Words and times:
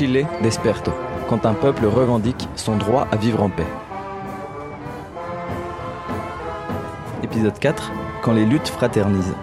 Chile 0.00 0.26
desperto, 0.42 0.92
quand 1.28 1.44
un 1.44 1.52
peuple 1.52 1.84
revendique 1.84 2.48
son 2.56 2.78
droit 2.78 3.06
à 3.12 3.16
vivre 3.16 3.42
en 3.42 3.50
paix. 3.50 3.66
Épisode 7.22 7.58
4, 7.58 7.92
quand 8.22 8.32
les 8.32 8.46
luttes 8.46 8.68
fraternisent. 8.68 9.34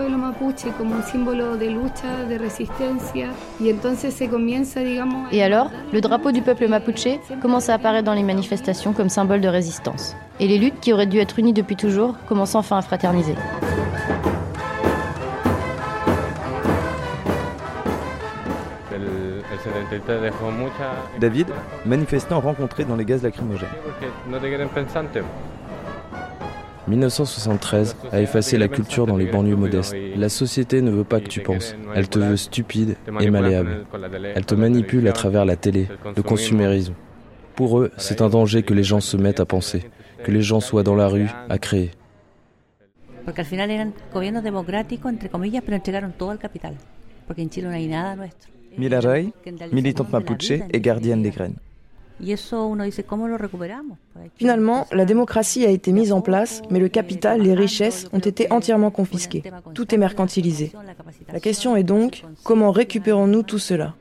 Pueblo 0.00 0.16
mapuche 0.16 0.72
como 0.78 0.94
un 0.94 1.02
símbolo 1.02 1.58
de 1.58 1.68
lucha, 1.68 2.24
de 2.26 2.38
resistencia, 2.38 3.32
y 3.60 3.68
entonces 3.68 4.14
se 4.14 4.30
comienza, 4.30 4.80
digamos. 4.80 5.30
Et 5.30 5.42
alors, 5.42 5.70
le 5.92 6.00
drapeau 6.00 6.32
du 6.32 6.40
peuple 6.40 6.68
mapuche 6.68 7.18
commence 7.42 7.68
à 7.68 7.74
apparaître 7.74 8.06
dans 8.06 8.14
les 8.14 8.22
manifestations 8.22 8.94
comme 8.94 9.10
symbole 9.10 9.42
de 9.42 9.48
résistance. 9.48 10.16
Et 10.38 10.48
les 10.48 10.56
luttes 10.56 10.80
qui 10.80 10.94
auraient 10.94 11.06
dû 11.06 11.18
être 11.18 11.38
unies 11.38 11.52
depuis 11.52 11.76
toujours 11.76 12.14
commencent 12.26 12.54
enfin 12.54 12.78
à 12.78 12.82
fraterniser. 12.82 13.34
David, 21.20 21.48
manifestant 21.84 22.40
rencontré 22.40 22.84
dans 22.86 22.96
les 22.96 23.04
gaz 23.04 23.22
lacrymogènes. 23.22 23.68
1973 26.90 27.96
a 28.12 28.20
effacé 28.20 28.58
la 28.58 28.68
culture 28.68 29.06
dans 29.06 29.16
les 29.16 29.26
banlieues 29.26 29.56
modestes. 29.56 29.94
La 30.16 30.28
société 30.28 30.82
ne 30.82 30.90
veut 30.90 31.04
pas 31.04 31.20
que 31.20 31.28
tu 31.28 31.40
penses. 31.40 31.74
Elle 31.94 32.08
te 32.08 32.18
veut 32.18 32.36
stupide 32.36 32.96
et 33.20 33.30
malléable. 33.30 33.86
Elle 34.34 34.44
te 34.44 34.54
manipule 34.54 35.06
à 35.08 35.12
travers 35.12 35.44
la 35.44 35.56
télé, 35.56 35.88
le 36.16 36.22
consumérisme. 36.22 36.94
Pour 37.54 37.80
eux, 37.80 37.90
c'est 37.96 38.22
un 38.22 38.28
danger 38.28 38.62
que 38.62 38.74
les 38.74 38.82
gens 38.84 39.00
se 39.00 39.16
mettent 39.16 39.40
à 39.40 39.46
penser, 39.46 39.90
que 40.24 40.30
les 40.30 40.42
gens 40.42 40.60
soient 40.60 40.82
dans 40.82 40.94
la 40.94 41.08
rue 41.08 41.28
à 41.48 41.58
créer. 41.58 41.90
Porque 43.24 43.42
al 43.42 43.46
final 43.46 43.70
eran 43.70 43.92
gobiernos 44.12 44.42
democráticos, 44.42 45.12
entre 45.12 45.28
comillas, 45.28 45.62
pero 45.64 45.76
entregaron 45.76 46.12
todo 46.12 46.30
al 46.30 46.38
capital. 46.38 46.74
Porque 47.26 47.42
en 47.42 47.50
Chile 47.50 47.68
no 47.68 47.74
hay 47.74 47.86
nada 47.86 48.16
nuestro. 48.16 48.50
Mila 48.76 49.00
Ray, 49.00 49.32
militante 49.72 50.10
mapuche 50.10 50.64
et 50.72 50.80
gardienne 50.80 51.22
des 51.22 51.30
graines. 51.30 51.56
Finalement, 54.36 54.86
la 54.92 55.04
démocratie 55.04 55.64
a 55.64 55.70
été 55.70 55.92
mise 55.92 56.12
en 56.12 56.20
place, 56.20 56.62
mais 56.70 56.78
le 56.78 56.88
capital, 56.88 57.40
les 57.40 57.54
richesses 57.54 58.08
ont 58.12 58.18
été 58.18 58.50
entièrement 58.52 58.90
confisquées. 58.90 59.42
Tout 59.74 59.94
est 59.94 59.98
mercantilisé. 59.98 60.72
La 61.32 61.40
question 61.40 61.76
est 61.76 61.84
donc, 61.84 62.24
comment 62.44 62.70
récupérons-nous 62.70 63.42
tout 63.42 63.58
cela? 63.58 63.94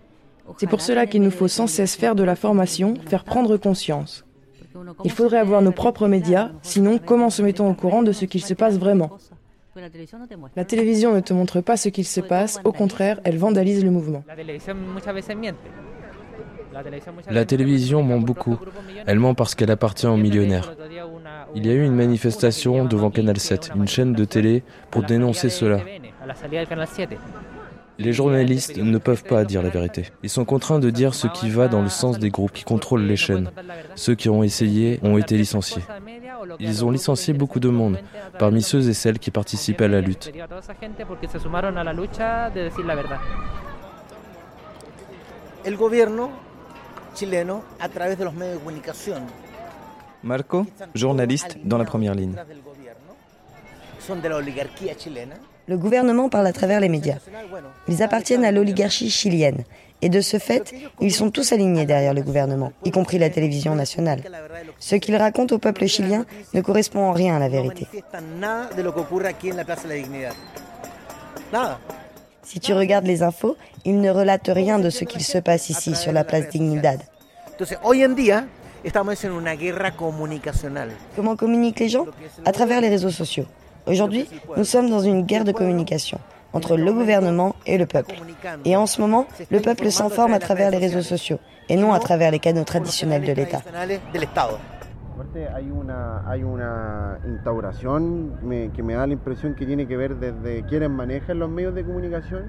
C'est 0.57 0.67
pour 0.67 0.81
cela 0.81 1.05
qu'il 1.05 1.21
nous 1.21 1.31
faut 1.31 1.47
sans 1.47 1.67
cesse 1.67 1.95
faire 1.95 2.15
de 2.15 2.23
la 2.23 2.35
formation, 2.35 2.95
faire 3.05 3.23
prendre 3.23 3.57
conscience. 3.57 4.25
Il 5.03 5.11
faudrait 5.11 5.37
avoir 5.37 5.61
nos 5.61 5.71
propres 5.71 6.07
médias, 6.07 6.51
sinon 6.61 6.99
comment 7.03 7.29
se 7.29 7.41
mettons 7.41 7.69
au 7.69 7.73
courant 7.73 8.03
de 8.03 8.11
ce 8.11 8.25
qu'il 8.25 8.43
se 8.43 8.53
passe 8.53 8.77
vraiment 8.77 9.11
La 10.55 10.65
télévision 10.65 11.13
ne 11.13 11.19
te 11.19 11.33
montre 11.33 11.61
pas 11.61 11.77
ce 11.77 11.89
qu'il 11.89 12.05
se 12.05 12.21
passe, 12.21 12.59
au 12.63 12.71
contraire, 12.71 13.19
elle 13.23 13.37
vandalise 13.37 13.83
le 13.83 13.91
mouvement. 13.91 14.23
La 17.29 17.45
télévision 17.45 18.03
ment 18.03 18.19
beaucoup. 18.19 18.57
Elle 19.05 19.19
ment 19.19 19.33
parce 19.33 19.55
qu'elle 19.55 19.71
appartient 19.71 20.07
aux 20.07 20.17
millionnaires. 20.17 20.73
Il 21.55 21.65
y 21.65 21.69
a 21.69 21.73
eu 21.73 21.83
une 21.83 21.95
manifestation 21.95 22.85
devant 22.85 23.09
Canal 23.09 23.39
7, 23.39 23.71
une 23.75 23.87
chaîne 23.87 24.13
de 24.13 24.25
télé, 24.25 24.63
pour 24.91 25.03
dénoncer 25.03 25.49
cela. 25.49 25.79
Les 27.97 28.13
journalistes 28.13 28.77
ne 28.77 28.97
peuvent 28.97 29.25
pas 29.25 29.43
dire 29.43 29.61
la 29.61 29.69
vérité. 29.69 30.05
Ils 30.23 30.29
sont 30.29 30.45
contraints 30.45 30.79
de 30.79 30.89
dire 30.89 31.13
ce 31.13 31.27
qui 31.27 31.49
va 31.49 31.67
dans 31.67 31.81
le 31.81 31.89
sens 31.89 32.17
des 32.17 32.29
groupes 32.29 32.53
qui 32.53 32.63
contrôlent 32.63 33.03
les 33.03 33.17
chaînes. 33.17 33.51
Ceux 33.95 34.15
qui 34.15 34.29
ont 34.29 34.41
essayé 34.41 34.99
ont 35.03 35.17
été 35.17 35.35
licenciés. 35.35 35.81
Ils 36.59 36.85
ont 36.85 36.91
licencié 36.91 37.33
beaucoup 37.33 37.59
de 37.59 37.67
monde, 37.67 37.97
parmi 38.37 38.61
ceux 38.61 38.87
et 38.87 38.93
celles 38.93 39.19
qui 39.19 39.31
participaient 39.31 39.85
à 39.85 39.89
la 39.89 40.01
lutte. 40.01 40.31
Gobierno 47.25 47.63
chileno 47.63 47.63
a 47.79 47.89
través 47.89 48.17
de 48.17 48.25
los 48.25 48.33
medios 48.33 48.55
de 48.55 48.59
comunicación. 48.59 49.23
Marco, 50.21 50.65
journaliste 50.93 51.57
dans 51.63 51.77
la 51.77 51.85
première 51.85 52.13
ligne. 52.15 52.35
Le 55.67 55.77
gouvernement 55.77 56.29
parle 56.29 56.47
à 56.47 56.53
travers 56.53 56.79
les 56.79 56.89
médias. 56.89 57.17
Ils 57.87 58.01
appartiennent 58.01 58.43
à 58.43 58.51
l'oligarchie 58.51 59.09
chilienne. 59.09 59.63
Et 60.01 60.09
de 60.09 60.21
ce 60.21 60.39
fait, 60.39 60.73
ils 61.01 61.13
sont 61.13 61.29
tous 61.29 61.51
alignés 61.51 61.85
derrière 61.85 62.13
le 62.13 62.21
gouvernement, 62.21 62.71
y 62.85 62.91
compris 62.91 63.19
la 63.19 63.29
télévision 63.29 63.75
nationale. 63.75 64.21
Ce 64.79 64.95
qu'ils 64.95 65.17
racontent 65.17 65.53
au 65.55 65.59
peuple 65.59 65.87
chilien 65.87 66.25
ne 66.53 66.61
correspond 66.61 67.01
en 67.01 67.11
rien 67.11 67.35
à 67.35 67.39
la 67.39 67.49
vérité. 67.49 67.85
Si 72.49 72.59
tu 72.59 72.73
regardes 72.73 73.05
les 73.05 73.21
infos, 73.21 73.57
ils 73.85 74.01
ne 74.01 74.09
relatent 74.09 74.49
rien 74.51 74.79
de 74.79 74.89
ce 74.89 75.03
qu'il 75.03 75.21
se 75.21 75.37
passe 75.37 75.69
ici 75.69 75.93
sur 75.93 76.11
la 76.11 76.23
place 76.23 76.49
Dignidad. 76.49 76.99
Comment 81.15 81.35
communiquent 81.35 81.79
les 81.79 81.89
gens? 81.89 82.07
À 82.45 82.51
travers 82.51 82.81
les 82.81 82.89
réseaux 82.89 83.11
sociaux. 83.11 83.45
Aujourd'hui, 83.85 84.27
nous 84.57 84.63
sommes 84.63 84.89
dans 84.89 84.99
une 84.99 85.21
guerre 85.21 85.43
de 85.43 85.51
communication 85.51 86.19
entre 86.51 86.75
le 86.75 86.91
gouvernement 86.91 87.55
et 87.67 87.77
le 87.77 87.85
peuple. 87.85 88.15
Et 88.65 88.75
en 88.75 88.87
ce 88.87 88.99
moment, 88.99 89.27
le 89.51 89.59
peuple 89.59 89.91
s'informe 89.91 90.33
à 90.33 90.39
travers 90.39 90.71
les 90.71 90.79
réseaux 90.79 91.03
sociaux 91.03 91.37
et 91.69 91.75
non 91.75 91.93
à 91.93 91.99
travers 91.99 92.31
les 92.31 92.39
canaux 92.39 92.63
traditionnels 92.63 93.25
de 93.25 93.33
l'État. 93.33 93.61
Hay 95.53 95.69
una, 95.71 96.29
hay 96.29 96.43
una 96.43 97.19
instauración 97.27 98.33
me, 98.43 98.71
que 98.71 98.83
me 98.83 98.93
da 98.93 99.07
la 99.07 99.13
impresión 99.13 99.55
que 99.55 99.65
tiene 99.65 99.87
que 99.87 99.97
ver 99.97 100.15
desde 100.17 100.63
quienes 100.63 100.89
manejan 100.89 101.39
los 101.39 101.49
medios 101.49 101.75
de 101.75 101.83
comunicación. 101.83 102.43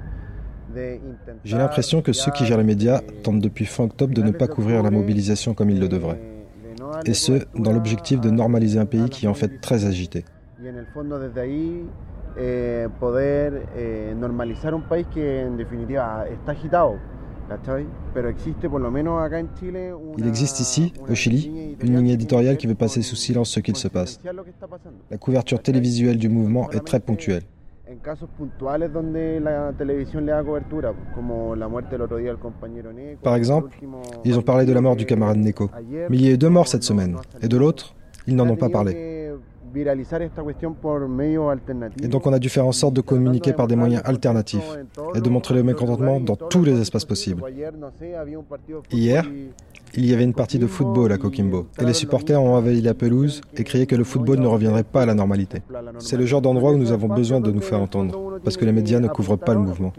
J'ai 1.45 1.57
l'impression 1.57 2.01
que 2.01 2.13
ceux 2.13 2.31
qui 2.31 2.45
gèrent 2.45 2.59
les 2.59 2.65
médias 2.65 3.01
tentent 3.25 3.41
depuis 3.41 3.65
fin 3.67 3.85
octobre 3.85 4.15
de 4.15 4.23
ne 4.23 4.31
pas 4.31 4.47
couvrir 4.47 4.85
la 4.85 4.91
mobilisation 4.93 5.53
comme 5.53 5.71
ils 5.71 5.81
le 5.81 5.89
devraient. 5.89 6.21
Et 7.07 7.15
ce, 7.15 7.45
dans 7.57 7.73
l'objectif 7.73 8.21
de 8.21 8.31
normaliser 8.31 8.79
un 8.79 8.87
pays 8.87 9.09
qui 9.09 9.27
est 9.27 9.29
en 9.29 9.35
fait 9.35 9.61
très 9.61 9.85
agité. 9.85 10.25
Il 20.19 20.27
existe 20.27 20.61
ici, 20.61 20.93
au 21.09 21.15
Chili, 21.15 21.77
une 21.83 21.97
ligne 21.97 22.09
éditoriale 22.09 22.57
qui 22.57 22.67
veut 22.67 22.75
passer 22.75 23.03
sous 23.03 23.17
silence 23.17 23.51
ce 23.51 23.61
qu'il 23.61 23.77
se 23.77 23.89
passe. 23.89 24.21
La 25.11 25.19
couverture 25.19 25.63
télévisuelle 25.63 26.19
du 26.19 26.29
mouvement 26.29 26.71
est 26.71 26.85
très 26.85 27.01
ponctuelle. 27.01 27.43
Par 33.23 33.35
exemple, 33.35 33.71
ils 34.25 34.39
ont 34.39 34.43
parlé 34.43 34.65
de 34.65 34.73
la 34.73 34.81
mort 34.81 34.95
du 34.95 35.07
camarade 35.07 35.39
Neko. 35.39 35.71
Mais 36.09 36.17
il 36.17 36.25
y 36.25 36.29
a 36.29 36.33
eu 36.33 36.39
deux 36.39 36.49
morts 36.49 36.69
cette 36.69 36.85
semaine. 36.85 37.17
Et 37.43 37.49
de 37.49 37.57
l'autre, 37.57 37.97
ils 38.29 38.37
n'en 38.37 38.49
ont 38.49 38.57
pas 38.57 38.69
parlé. 38.69 39.10
Et 42.03 42.09
donc 42.09 42.27
on 42.27 42.33
a 42.33 42.39
dû 42.39 42.49
faire 42.49 42.67
en 42.67 42.73
sorte 42.73 42.95
de 42.95 43.01
communiquer 43.01 43.53
par 43.53 43.67
des 43.67 43.77
moyens 43.77 44.03
alternatifs 44.05 44.77
et 45.15 45.21
de 45.21 45.29
montrer 45.29 45.55
le 45.55 45.63
mécontentement 45.63 46.21
dans 46.21 46.37
tous 46.37 46.65
les 46.65 46.81
espaces 46.81 47.05
possibles. 47.05 47.43
Hier, 48.91 49.25
il 49.95 50.07
y 50.07 50.15
avait 50.15 50.25
une 50.25 50.35
partie 50.35 50.59
de 50.59 50.67
football 50.67 51.13
à 51.13 51.19
Coquimbo 51.19 51.67
et 51.81 51.85
les 51.85 51.95
supporters 51.95 52.41
ont 52.43 52.55
envahi 52.55 52.81
la 52.81 52.95
pelouse 52.95 53.41
et 53.57 53.65
crié 53.65 53.87
que 53.87 53.97
le 53.97 54.05
football 54.05 54.39
ne 54.39 54.47
reviendrait 54.47 54.85
pas 54.85 55.03
à 55.03 55.07
la 55.07 55.15
normalité. 55.15 55.63
C'est 55.99 56.17
le 56.17 56.27
genre 56.27 56.41
d'endroit 56.41 56.73
où 56.73 56.77
nous 56.77 56.93
avons 56.93 57.09
besoin 57.09 57.41
de 57.41 57.51
nous 57.51 57.61
faire 57.61 57.81
entendre 57.81 58.39
parce 58.45 58.57
que 58.57 58.65
les 58.65 58.73
médias 58.73 59.01
ne 59.01 59.09
couvrent 59.09 59.37
pas 59.39 59.55
le 59.55 59.61
mouvement. 59.61 59.93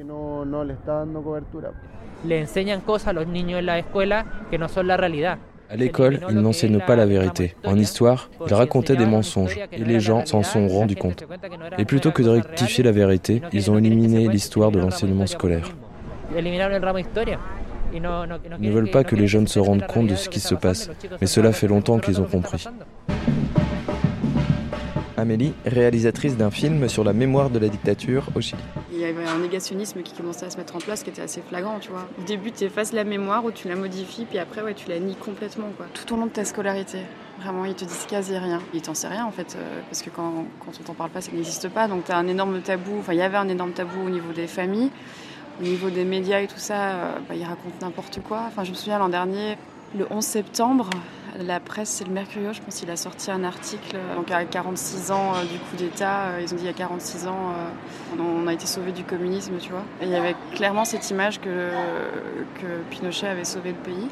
À 5.71 5.77
l'école, 5.77 6.19
ils 6.29 6.35
n'enseignent 6.35 6.81
pas 6.81 6.97
la 6.97 7.05
vérité. 7.05 7.55
En 7.63 7.77
histoire, 7.77 8.29
ils 8.45 8.53
racontaient 8.53 8.97
des 8.97 9.05
mensonges 9.05 9.57
et 9.71 9.85
les 9.85 10.01
gens 10.01 10.25
s'en 10.25 10.43
sont 10.43 10.67
rendus 10.67 10.97
compte. 10.97 11.23
Et 11.77 11.85
plutôt 11.85 12.11
que 12.11 12.21
de 12.21 12.29
rectifier 12.29 12.83
la 12.83 12.91
vérité, 12.91 13.41
ils 13.53 13.71
ont 13.71 13.77
éliminé 13.77 14.27
l'histoire 14.27 14.71
de 14.71 14.79
l'enseignement 14.79 15.27
scolaire. 15.27 15.69
Ils 17.93 18.01
ne 18.01 18.71
veulent 18.71 18.91
pas 18.91 19.05
que 19.05 19.15
les 19.15 19.27
jeunes 19.27 19.47
se 19.47 19.59
rendent 19.59 19.87
compte 19.87 20.07
de 20.07 20.15
ce 20.15 20.27
qui 20.27 20.41
se 20.41 20.55
passe, 20.55 20.89
mais 21.21 21.27
cela 21.27 21.53
fait 21.53 21.67
longtemps 21.67 21.99
qu'ils 21.99 22.19
ont 22.19 22.25
compris. 22.25 22.65
Amélie, 25.21 25.53
réalisatrice 25.65 26.37
d'un 26.37 26.51
film 26.51 26.89
sur 26.89 27.03
la 27.03 27.13
mémoire 27.13 27.49
de 27.49 27.59
la 27.59 27.69
dictature 27.69 28.27
au 28.35 28.41
Chili 28.41 28.61
il 29.01 29.07
y 29.07 29.09
avait 29.09 29.25
un 29.27 29.39
négationnisme 29.39 30.03
qui 30.03 30.13
commençait 30.13 30.45
à 30.45 30.49
se 30.51 30.57
mettre 30.57 30.75
en 30.75 30.79
place 30.79 31.01
qui 31.01 31.09
était 31.09 31.23
assez 31.23 31.41
flagrant, 31.41 31.79
tu 31.79 31.89
vois. 31.89 32.07
Au 32.19 32.23
début, 32.23 32.51
tu 32.51 32.65
effaces 32.65 32.93
la 32.93 33.03
mémoire 33.03 33.43
ou 33.43 33.51
tu 33.51 33.67
la 33.67 33.75
modifies, 33.75 34.25
puis 34.25 34.37
après, 34.37 34.61
ouais, 34.61 34.75
tu 34.75 34.89
la 34.89 34.99
nies 34.99 35.15
complètement, 35.15 35.69
quoi. 35.75 35.87
Tout 35.93 36.13
au 36.13 36.17
long 36.17 36.27
de 36.27 36.31
ta 36.31 36.45
scolarité. 36.45 36.99
Vraiment, 37.39 37.65
ils 37.65 37.73
te 37.73 37.83
disent 37.83 38.05
quasi 38.07 38.37
rien. 38.37 38.59
Ils 38.75 38.81
t'en 38.81 38.93
savent 38.93 39.13
rien, 39.13 39.25
en 39.25 39.31
fait, 39.31 39.57
euh, 39.57 39.81
parce 39.89 40.03
que 40.03 40.11
quand, 40.11 40.45
quand 40.59 40.71
on 40.79 40.83
t'en 40.83 40.93
parle 40.93 41.09
pas, 41.09 41.21
ça 41.21 41.31
n'existe 41.31 41.69
pas. 41.69 41.87
Donc, 41.87 42.05
tu 42.05 42.11
as 42.11 42.17
un 42.17 42.27
énorme 42.27 42.61
tabou. 42.61 42.99
Enfin, 42.99 43.13
il 43.13 43.19
y 43.19 43.23
avait 43.23 43.37
un 43.37 43.49
énorme 43.49 43.71
tabou 43.71 44.05
au 44.05 44.09
niveau 44.09 44.33
des 44.33 44.45
familles 44.45 44.91
Au 45.59 45.63
niveau 45.63 45.89
des 45.89 46.05
médias 46.05 46.41
et 46.41 46.47
tout 46.47 46.59
ça, 46.59 47.15
bah, 47.27 47.33
ils 47.35 47.43
racontent 47.43 47.77
n'importe 47.81 48.19
quoi. 48.21 48.43
Enfin, 48.47 48.63
je 48.63 48.69
me 48.69 48.75
souviens 48.75 48.99
l'an 48.99 49.09
dernier, 49.09 49.57
le 49.97 50.07
11 50.09 50.23
septembre, 50.23 50.89
la 51.39 51.59
presse, 51.59 51.89
c'est 51.89 52.05
le 52.05 52.11
Mercurio, 52.11 52.53
je 52.53 52.61
pense, 52.61 52.81
il 52.81 52.89
a 52.89 52.95
sorti 52.95 53.31
un 53.31 53.43
article. 53.43 53.97
Donc, 54.15 54.31
à 54.31 54.43
46 54.45 55.11
ans 55.11 55.33
du 55.41 55.57
coup 55.59 55.75
d'État, 55.77 56.39
ils 56.41 56.53
ont 56.53 56.57
dit 56.57 56.63
il 56.63 56.67
y 56.67 56.69
a 56.69 56.73
46 56.73 57.27
ans, 57.27 57.53
on 58.19 58.47
a 58.47 58.53
été 58.53 58.65
sauvé 58.65 58.91
du 58.91 59.03
communisme, 59.03 59.53
tu 59.59 59.71
vois. 59.71 59.83
Et 60.01 60.05
il 60.05 60.09
y 60.11 60.15
avait 60.15 60.35
clairement 60.53 60.85
cette 60.85 61.09
image 61.09 61.39
que, 61.39 61.69
Pinochet 62.89 63.27
avait 63.27 63.45
sauvé 63.45 63.71
le 63.71 63.77
pays. 63.77 64.07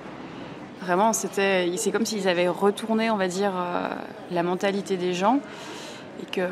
Vraiment, 0.81 1.11
c'était, 1.11 1.69
c'est 1.75 1.91
comme 1.91 2.05
s'ils 2.05 2.27
avaient 2.29 2.47
retourné, 2.47 3.11
on 3.11 3.17
va 3.17 3.27
dire, 3.27 3.51
la 4.31 4.43
mentalité 4.43 4.97
des 4.97 5.13
gens 5.13 5.39
et 6.21 6.25
que, 6.25 6.47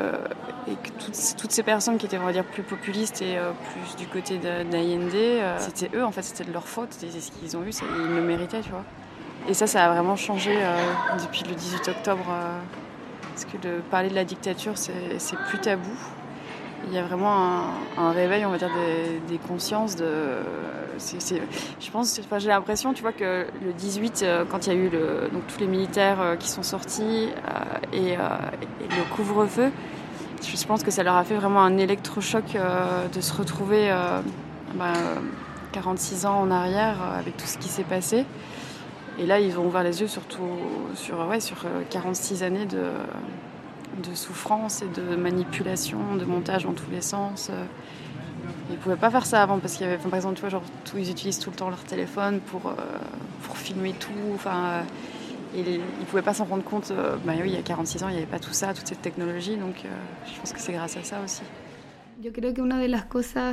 toutes, 1.36 1.52
ces 1.52 1.62
personnes 1.62 1.98
qui 1.98 2.06
étaient 2.06 2.18
on 2.18 2.24
va 2.24 2.32
dire 2.32 2.44
plus 2.44 2.62
populistes 2.62 3.22
et 3.22 3.36
euh, 3.38 3.52
plus 3.72 3.96
du 3.96 4.06
côté 4.06 4.38
d'Allende, 4.38 5.14
euh, 5.14 5.56
c'était 5.58 5.96
eux 5.96 6.04
en 6.04 6.12
fait, 6.12 6.22
c'était 6.22 6.44
de 6.44 6.52
leur 6.52 6.66
faute, 6.66 6.88
c'est 6.90 7.08
ce 7.08 7.30
qu'ils 7.32 7.56
ont 7.56 7.62
eu, 7.62 7.70
ils 7.70 8.14
le 8.14 8.22
méritaient, 8.22 8.60
tu 8.60 8.70
vois. 8.70 8.84
Et 9.46 9.54
ça, 9.54 9.66
ça 9.66 9.84
a 9.84 9.92
vraiment 9.92 10.16
changé 10.16 10.52
euh, 10.54 10.76
depuis 11.22 11.44
le 11.44 11.54
18 11.54 11.88
octobre, 11.88 12.24
parce 13.22 13.44
que 13.44 13.56
de 13.58 13.80
parler 13.90 14.08
de 14.08 14.14
la 14.14 14.24
dictature, 14.24 14.72
c'est 14.76 15.38
plus 15.48 15.58
tabou 15.58 15.96
il 16.86 16.94
y 16.94 16.98
a 16.98 17.02
vraiment 17.02 17.74
un, 17.96 18.12
réveil, 18.12 18.46
on 18.46 18.50
va 18.50 18.58
dire, 18.58 18.70
des, 19.28 19.38
consciences. 19.38 19.96
Je 19.98 21.90
pense, 21.90 22.20
j'ai 22.38 22.48
l'impression, 22.48 22.92
tu 22.92 23.02
vois, 23.02 23.12
que 23.12 23.46
le 23.64 23.72
18, 23.72 24.22
euh, 24.22 24.44
quand 24.48 24.66
il 24.66 24.72
y 24.72 24.76
a 24.76 24.78
eu 24.78 24.90
donc, 25.32 25.46
tous 25.48 25.60
les 25.60 25.66
militaires 25.66 26.20
euh, 26.20 26.36
qui 26.36 26.48
sont 26.48 26.62
sortis 26.62 27.28
euh, 27.92 27.92
et, 27.92 28.16
le 28.16 29.14
couvre-feu, 29.14 29.70
je 30.42 30.66
pense 30.66 30.82
que 30.82 30.90
ça 30.90 31.02
leur 31.02 31.16
a 31.16 31.24
fait 31.24 31.34
vraiment 31.34 31.62
un 31.62 31.76
électrochoc 31.78 32.56
de 33.12 33.20
se 33.20 33.32
retrouver 33.34 33.92
46 35.72 36.22
bah, 36.22 36.30
ans 36.30 36.40
en 36.40 36.50
arrière 36.50 36.96
avec 37.18 37.36
tout 37.36 37.46
ce 37.46 37.58
qui 37.58 37.68
s'est 37.68 37.82
passé. 37.82 38.24
Et 39.18 39.26
là, 39.26 39.40
ils 39.40 39.58
ont 39.58 39.66
ouvert 39.66 39.82
les 39.82 40.00
yeux 40.00 40.06
surtout 40.06 40.48
sur, 40.94 41.26
ouais, 41.26 41.40
sur 41.40 41.64
46 41.90 42.42
années 42.42 42.66
de 42.66 42.78
de 43.98 44.14
souffrance 44.14 44.82
et 44.82 44.88
de 44.88 45.16
manipulation, 45.16 46.16
de 46.16 46.24
montage 46.24 46.64
dans 46.64 46.72
tous 46.72 46.90
les 46.90 47.00
sens. 47.00 47.48
Euh. 47.50 47.64
Ils 48.70 48.74
ne 48.74 48.78
pouvaient 48.78 48.96
pas 48.96 49.10
faire 49.10 49.26
ça 49.26 49.42
avant 49.42 49.58
parce 49.58 49.74
qu'il 49.74 49.86
y 49.86 49.88
avait, 49.88 49.96
par 49.96 50.14
exemple, 50.14 50.34
tu 50.34 50.40
vois, 50.42 50.50
genre, 50.50 50.62
tout, 50.84 50.98
ils 50.98 51.10
utilisent 51.10 51.38
tout 51.38 51.50
le 51.50 51.56
temps 51.56 51.70
leur 51.70 51.82
téléphone 51.84 52.40
pour, 52.40 52.66
euh, 52.66 52.74
pour 53.42 53.56
filmer 53.56 53.94
tout. 53.94 54.10
Enfin, 54.34 54.56
euh, 54.56 54.82
ils 55.54 55.80
ne 55.80 56.04
pouvaient 56.08 56.22
pas 56.22 56.34
s'en 56.34 56.44
rendre 56.44 56.64
compte. 56.64 56.92
bah 57.24 57.32
oui, 57.40 57.46
il 57.46 57.54
y 57.54 57.56
a 57.56 57.62
46 57.62 58.04
ans, 58.04 58.08
il 58.08 58.12
n'y 58.12 58.18
avait 58.18 58.26
pas 58.26 58.38
tout 58.38 58.52
ça, 58.52 58.74
toute 58.74 58.86
cette 58.86 59.00
technologie. 59.00 59.56
Donc, 59.56 59.84
je 60.26 60.38
pense 60.38 60.52
que 60.52 60.60
c'est 60.60 60.72
grâce 60.72 60.96
à 60.98 61.02
ça 61.02 61.16
aussi. 61.24 61.42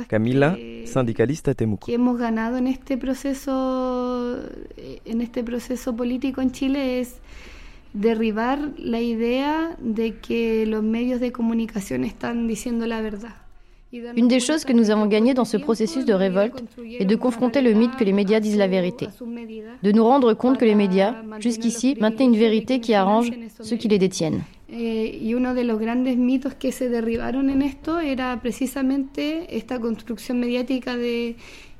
Camila, 0.08 0.56
syndicaliste 0.84 1.50
à 1.50 1.54
Temuco. 1.54 1.86
Que 1.86 1.94
hemos 1.94 2.18
ganado 2.18 2.56
en 2.56 2.66
este 2.66 2.96
proceso, 2.96 4.38
en 5.04 5.20
este 5.20 5.44
proceso 5.44 5.94
político 5.94 6.40
en 6.40 6.50
Chile 6.50 7.00
es 7.00 7.20
derribar 7.92 8.58
la 8.76 9.00
idea 9.00 9.76
de 9.80 10.16
que 10.16 10.66
los 10.66 10.82
medios 10.82 11.20
de 11.20 11.30
comunicación 11.30 12.04
están 12.04 12.48
diciendo 12.48 12.86
la 12.86 13.00
verdad. 13.00 13.34
Une 13.92 14.28
des 14.28 14.40
choses 14.40 14.64
que 14.64 14.74
nous 14.74 14.90
avons 14.90 15.06
gagnées 15.06 15.32
dans 15.32 15.44
ce 15.44 15.56
processus 15.56 16.04
de 16.04 16.12
révolte 16.12 16.62
est 16.98 17.04
de 17.04 17.16
confronter 17.16 17.62
le 17.62 17.72
mythe 17.72 17.94
que 17.96 18.04
les 18.04 18.12
médias 18.12 18.40
disent 18.40 18.56
la 18.58 18.66
vérité, 18.66 19.06
de 19.82 19.92
nous 19.92 20.04
rendre 20.04 20.34
compte 20.34 20.58
que 20.58 20.64
les 20.64 20.74
médias, 20.74 21.14
jusqu'ici, 21.38 21.96
maintenaient 22.00 22.26
une 22.26 22.36
vérité 22.36 22.80
qui 22.80 22.94
arrange 22.94 23.30
ceux 23.60 23.76
qui 23.76 23.86
les 23.88 23.98
détiennent. 23.98 24.42
Eh, 24.68 25.18
y 25.22 25.34
uno 25.34 25.54
de 25.54 25.64
los 25.64 25.78
grandes 25.78 26.16
mitos 26.16 26.54
que 26.54 26.72
se 26.72 26.88
derribaron 26.88 27.50
en 27.50 27.62
esto 27.62 28.00
era 28.00 28.40
precisamente 28.40 29.56
esta 29.56 29.78
construcción 29.78 30.40
mediática 30.40 30.96
de, 30.96 31.36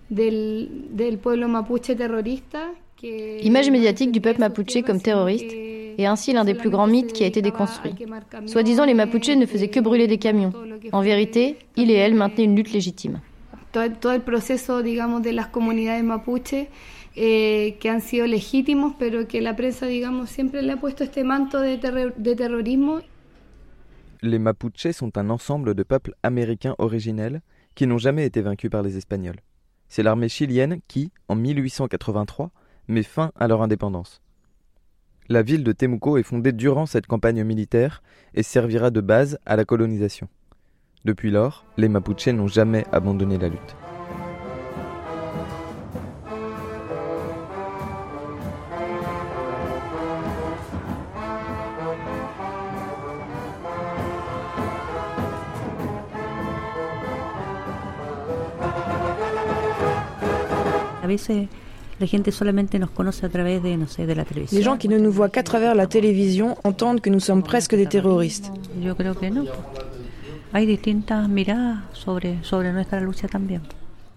del, 0.08 0.86
del 0.90 1.18
pueblo 1.18 1.48
mapuche 1.48 1.96
terrorista. 1.96 2.72
Image 3.02 3.70
médiatique 3.70 4.10
du 4.10 4.20
peuple 4.20 4.40
mapuche 4.40 4.82
comme 4.82 5.00
terroriste 5.00 5.52
et 5.98 6.06
ainsi 6.06 6.32
l'un 6.32 6.44
des 6.44 6.54
plus 6.54 6.70
grands 6.70 6.86
mythes 6.86 7.12
qui 7.12 7.24
a 7.24 7.26
été 7.26 7.42
déconstruit. 7.42 7.94
Soi-disant, 8.46 8.84
les 8.84 8.94
Mapuches 8.94 9.36
ne 9.36 9.46
faisaient 9.46 9.68
que 9.68 9.80
brûler 9.80 10.06
des 10.06 10.18
camions. 10.18 10.52
En 10.92 11.00
vérité, 11.00 11.56
il 11.76 11.90
et 11.90 11.94
elle 11.94 12.14
maintenaient 12.14 12.44
une 12.44 12.56
lutte 12.56 12.72
légitime. 12.72 13.20
Todo 13.72 14.12
el 14.12 14.22
proceso, 14.22 14.82
digamos, 14.82 15.20
de 15.22 15.32
las 15.32 15.48
comunidades 15.48 16.02
mapuche 16.02 16.68
eh, 17.16 17.78
que 17.80 17.88
han 17.88 18.02
sido 18.02 18.26
legítimos, 18.26 18.94
que 18.96 19.40
la 19.40 19.56
prensa, 19.56 19.86
digamos, 19.86 20.28
siempre 20.28 20.62
le 20.62 20.72
ha 20.72 20.76
puesto 20.76 21.02
este 21.02 21.24
de. 21.24 23.02
Les 24.22 24.38
Mapuches 24.38 24.92
sont 24.92 25.16
un 25.16 25.30
ensemble 25.30 25.74
de 25.74 25.82
peuples 25.82 26.14
américains 26.22 26.74
originels 26.78 27.40
qui 27.74 27.86
n'ont 27.86 27.98
jamais 27.98 28.26
été 28.26 28.42
vaincus 28.42 28.70
par 28.70 28.82
les 28.82 28.96
Espagnols. 28.96 29.40
C'est 29.88 30.02
l'armée 30.02 30.28
chilienne 30.28 30.80
qui, 30.88 31.10
en 31.28 31.36
1883, 31.36 32.50
met 32.88 33.02
fin 33.02 33.32
à 33.36 33.48
leur 33.48 33.62
indépendance. 33.62 34.20
La 35.28 35.42
ville 35.42 35.64
de 35.64 35.72
Temuco 35.72 36.19
est 36.19 36.22
fondée 36.22 36.52
durant 36.52 36.86
cette 36.86 37.06
campagne 37.06 37.42
militaire 37.44 38.02
et 38.34 38.42
servira 38.42 38.90
de 38.90 39.00
base 39.00 39.38
à 39.46 39.56
la 39.56 39.64
colonisation. 39.64 40.28
Depuis 41.04 41.30
lors, 41.30 41.64
les 41.76 41.88
Mapuches 41.88 42.28
n'ont 42.28 42.46
jamais 42.46 42.84
abandonné 42.92 43.38
la 43.38 43.48
lutte. 43.48 43.76
Les 64.52 64.62
gens 64.62 64.76
qui 64.76 64.88
ne 64.88 64.98
nous 64.98 65.10
voient 65.10 65.30
qu'à 65.30 65.42
travers 65.42 65.74
la 65.74 65.86
télévision 65.86 66.56
entendent 66.64 67.00
que 67.00 67.08
nous 67.08 67.20
sommes 67.20 67.42
presque 67.42 67.74
des 67.74 67.86
terroristes. 67.86 68.52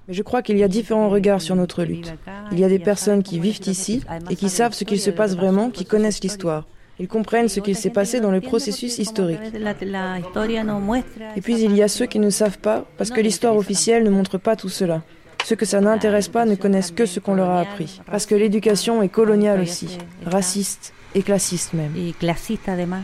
Mais 0.08 0.14
je 0.14 0.24
crois 0.24 0.42
qu'il 0.42 0.58
y 0.58 0.64
a 0.64 0.68
différents 0.68 1.10
regards 1.10 1.42
sur 1.42 1.56
notre 1.56 1.84
lutte. 1.84 2.14
Il 2.52 2.60
y 2.60 2.64
a 2.64 2.70
des 2.70 2.80
personnes 2.80 3.24
qui 3.24 3.40
vivent 3.40 3.62
ici 3.66 4.02
et 4.30 4.36
qui 4.36 4.50
savent 4.50 4.74
ce 4.74 4.84
qu'il 4.84 5.00
se 5.00 5.12
passe 5.12 5.36
vraiment, 5.36 5.70
qui 5.70 5.86
connaissent 5.86 6.22
l'histoire. 6.22 6.66
Ils 7.00 7.08
comprennent 7.08 7.48
ce 7.48 7.62
qu'il 7.62 7.78
s'est 7.78 7.92
passé 7.92 8.20
dans 8.20 8.32
le 8.32 8.42
processus 8.42 8.98
historique. 8.98 9.40
Et 11.36 11.42
puis 11.42 11.62
il 11.62 11.76
y 11.76 11.82
a 11.82 11.88
ceux 11.88 12.08
qui 12.08 12.20
ne 12.20 12.30
savent 12.30 12.60
pas 12.60 12.86
parce 12.98 13.10
que 13.10 13.22
l'histoire 13.22 13.56
officielle 13.56 14.04
ne 14.04 14.10
montre 14.10 14.38
pas 14.38 14.58
tout 14.58 14.68
cela. 14.68 15.02
Ceux 15.46 15.56
que 15.56 15.66
ça 15.66 15.82
n'intéresse 15.82 16.28
pas 16.28 16.46
ne 16.46 16.56
connaissent 16.56 16.92
que 16.92 17.06
ce 17.06 17.20
qu'on 17.20 17.34
leur 17.34 17.50
a 17.50 17.62
appris. 17.62 18.02
Parce 18.06 18.26
que 18.26 18.36
l'éducation 18.36 19.02
est 19.02 19.10
coloniale 19.10 19.62
aussi, 19.62 19.98
raciste 20.26 20.94
et 21.16 21.24
classiste 21.24 21.74
même. 21.74 21.94
Et 21.96 22.14
classiste 22.14 22.70
además. 22.70 23.02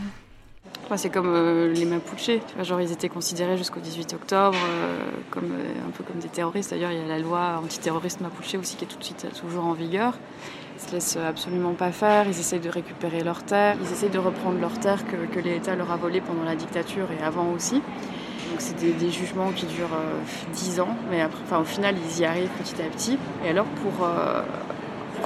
c'est 0.96 1.10
comme 1.10 1.32
euh, 1.34 1.72
les 1.72 1.84
Mapuches, 1.84 2.38
genre 2.62 2.80
ils 2.80 2.92
étaient 2.92 3.08
considérés 3.08 3.56
jusqu'au 3.56 3.80
18 3.80 4.14
octobre 4.14 4.56
euh, 4.56 4.98
comme 5.30 5.50
euh, 5.52 5.88
un 5.88 5.90
peu 5.90 6.04
comme 6.04 6.20
des 6.20 6.28
terroristes. 6.28 6.70
D'ailleurs, 6.70 6.92
il 6.92 7.00
y 7.00 7.02
a 7.02 7.06
la 7.06 7.18
loi 7.18 7.60
antiterroriste 7.62 8.20
Mapuche 8.20 8.54
aussi 8.54 8.76
qui 8.76 8.84
est 8.84 8.88
tout 8.88 8.98
de 8.98 9.04
suite 9.04 9.26
toujours 9.40 9.64
en 9.64 9.72
vigueur. 9.72 10.14
Ils 10.78 10.88
se 10.88 10.92
laissent 10.92 11.16
absolument 11.16 11.72
pas 11.72 11.90
faire, 11.90 12.26
ils 12.26 12.38
essayent 12.38 12.60
de 12.60 12.68
récupérer 12.68 13.24
leurs 13.24 13.42
terres, 13.42 13.76
ils 13.80 13.90
essayent 13.90 14.10
de 14.10 14.18
reprendre 14.18 14.60
leurs 14.60 14.78
terres 14.78 15.04
que, 15.06 15.16
que 15.34 15.40
l'État 15.40 15.74
leur 15.74 15.90
a 15.90 15.96
volées 15.96 16.20
pendant 16.20 16.44
la 16.44 16.54
dictature 16.54 17.08
et 17.18 17.24
avant 17.24 17.50
aussi. 17.52 17.82
Donc 18.56 18.62
c'est 18.62 18.98
des, 18.98 19.10
jugements 19.10 19.52
qui 19.52 19.66
durent 19.66 19.98
10 20.54 20.78
euh, 20.78 20.82
ans, 20.82 20.96
mais 21.10 21.22
enfin, 21.22 21.58
au 21.58 21.64
final 21.64 21.94
ils 22.02 22.20
y 22.20 22.24
arrivent 22.24 22.48
petit 22.58 22.80
à 22.80 22.86
petit. 22.86 23.18
Et 23.44 23.50
alors 23.50 23.66
pour, 23.66 24.02
euh, 24.02 24.40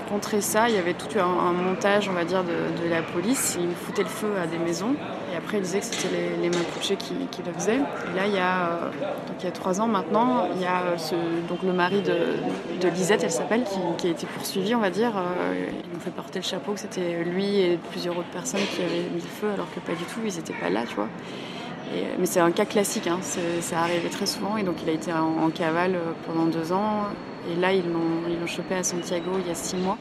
contrer 0.09 0.41
ça, 0.41 0.69
il 0.69 0.75
y 0.75 0.79
avait 0.79 0.95
tout 0.95 1.17
un, 1.17 1.53
montage, 1.53 2.09
on 2.09 2.13
va 2.13 2.25
dire, 2.25 2.43
de, 2.43 2.89
la 2.91 3.03
police. 3.03 3.57
Ils 3.61 3.73
foutaient 3.77 4.03
le 4.03 4.09
feu 4.09 4.33
à 4.43 4.49
des 4.49 4.59
maisons. 4.59 4.97
Et 5.33 5.37
après 5.37 5.59
ils 5.59 5.63
disaient 5.63 5.79
que 5.79 5.85
c'était 5.85 6.09
les, 6.13 6.43
les 6.43 6.49
Mapuches 6.49 6.97
qui, 6.99 7.15
le 7.47 7.53
faisaient. 7.53 7.77
Et 7.77 8.17
là 8.17 8.27
il 8.27 8.35
y 8.35 8.39
a, 8.39 8.67
euh, 8.67 8.91
donc 9.29 9.37
il 9.39 9.45
y 9.45 9.49
a 9.49 9.53
3 9.53 9.81
ans 9.81 9.87
maintenant, 9.87 10.49
il 10.57 10.63
y 10.63 10.67
a 10.67 10.99
ce, 10.99 11.15
donc 11.49 11.63
le 11.63 11.73
mari 11.73 12.03
de, 12.03 12.89
Lisette, 12.89 13.23
elle 13.23 13.31
s'appelle, 13.31 13.63
qui, 13.97 14.09
a 14.09 14.11
été 14.11 14.27
poursuivi, 14.27 14.75
on 14.75 14.81
va 14.81 14.91
dire. 14.91 15.13
ils 15.55 15.95
nous 15.95 16.01
fait 16.01 16.11
porter 16.11 16.41
le 16.41 16.45
chapeau 16.45 16.73
que 16.73 16.81
c'était 16.81 17.23
lui 17.23 17.61
et 17.61 17.79
plusieurs 17.93 18.19
autres 18.19 18.33
personnes 18.33 18.67
qui 18.75 18.83
avaient 18.83 19.09
mis 19.15 19.23
le 19.23 19.29
feu 19.41 19.51
alors 19.55 19.73
que 19.73 19.79
pas 19.79 19.93
du 19.93 20.03
tout, 20.03 20.19
ils 20.25 20.35
n'étaient 20.35 20.61
pas 20.61 20.69
là, 20.69 20.83
tu 20.85 20.97
vois 20.97 21.07
mais 22.19 22.27
c'est 22.27 22.41
un 22.41 22.53
cas 22.53 22.65
classique, 22.65 23.07
hein, 23.07 23.19
ça 23.23 23.81
arrivait 23.81 24.09
très 24.09 24.27
souvent 24.27 24.57
et 24.57 24.63
donc 24.63 24.77
il 24.83 24.89
a 24.89 24.93
été 24.93 25.13
en, 25.13 25.51
cavale 25.51 25.97
euh, 25.97 26.13
pendant 26.27 26.47
deux 26.47 26.73
ans 26.73 27.07
et 27.51 27.57
là 27.61 27.73
ils 27.73 27.85
l'ont 27.91 28.47
chopé 28.47 28.77
à 28.77 28.83
Santiago 28.83 29.33
il 29.41 29.49
y 29.49 29.51
a 29.51 29.55
six 29.55 29.77
mois. 29.77 29.99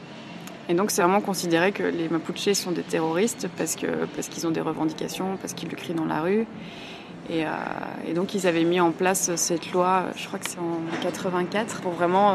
Et 0.68 0.74
donc 0.74 0.92
c'est 0.92 1.02
vraiment 1.02 1.20
considéré 1.20 1.72
que 1.72 1.82
les 1.82 2.08
Mapuches 2.08 2.52
sont 2.52 2.70
des 2.70 2.82
terroristes 2.82 3.48
parce 3.58 3.74
qu'ils 3.74 3.90
parce 4.14 4.28
qu'ils 4.28 4.46
ont 4.46 4.52
des 4.52 4.60
revendications, 4.60 5.36
parce 5.40 5.52
qu'ils 5.52 5.68
le 5.68 5.76
crient 5.76 5.94
dans 5.94 6.04
la 6.04 6.20
rue. 6.20 6.46
Et, 7.28 7.44
donc 8.14 8.34
ils 8.34 8.46
avaient 8.46 8.64
mis 8.64 8.80
en 8.80 8.90
place 8.90 9.30
cette 9.36 9.72
loi, 9.72 10.06
je 10.16 10.26
crois 10.26 10.38
que 10.38 10.50
c'est 10.50 10.58
en 10.58 10.80
84, 11.02 11.80
pour 11.80 11.92
vraiment 11.92 12.34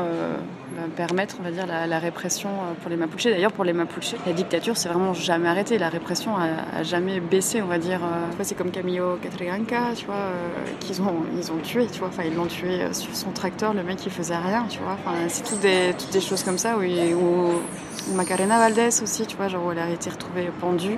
bah, 0.75 0.84
permettre, 0.96 1.38
on 1.39 1.44
va 1.44 1.51
dire, 1.51 1.65
la, 1.65 2.00
répression 2.00 2.50
pour 2.82 2.89
les 2.89 2.96
Mapuches. 2.96 3.25
D'ailleurs, 3.25 3.51
pour 3.51 3.65
les 3.65 3.74
Mapuches, 3.74 4.15
la 4.25 4.34
dictature 4.34 4.77
s'est 4.77 4.88
vraiment 4.88 5.13
jamais 5.13 5.50
arrêtée. 5.50 5.77
La 5.77 5.89
répression 5.89 6.38
a, 6.38 6.84
jamais 6.84 7.20
baissé, 7.20 7.62
on 7.62 7.68
va 7.68 7.77
dire. 7.77 8.00
C'est 8.42 8.56
comme 8.56 8.72
Camillo 8.72 9.18
Catriganca, 9.22 9.94
tu 9.96 10.06
vois, 10.06 10.30
qu'ils 10.80 11.01
ont, 11.01 11.24
ils 11.38 11.51
ont 11.51 11.58
tué, 11.58 11.88
tu 11.88 12.00
vois. 12.00 12.08
Enfin, 12.10 12.24
ils 12.24 12.36
l'ont 12.36 12.46
tué 12.46 12.94
sur 12.94 13.15
son 13.15 13.32
tracteur, 13.32 13.74
le 13.74 13.84
mec 13.84 14.06
il 14.06 14.12
faisait 14.12 14.38
rien, 14.38 14.65
tu 14.70 14.80
vois. 14.80 14.94
Enfin, 14.94 15.15
c'est 15.27 15.44
toutes 15.44 15.60
des, 15.60 16.22
choses 16.22 16.44
comme 16.44 16.58
ça 16.58 16.77
où, 16.77 18.13
Macarena 18.13 18.60
Valdés 18.60 19.01
aussi, 19.01 19.25
tu 19.25 19.36
vois, 19.36 19.48
genre 19.48 19.65
où 19.65 19.72
elle 19.72 19.80
a 19.80 19.89
été 19.89 20.10
retrouvée 20.10 20.50
pendue 20.62 20.98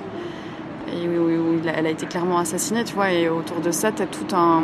et 1.03 1.07
où, 1.07 1.61
elle 1.65 1.85
a 1.85 1.89
été 1.89 2.05
clairement 2.05 2.39
assassinée, 2.39 2.83
tu 2.83 2.93
vois. 2.93 3.11
Et 3.11 3.29
autour 3.29 3.61
de 3.61 3.71
ça, 3.71 3.91
tu 3.91 4.01
as 4.01 4.07
tout 4.07 4.35
un. 4.35 4.63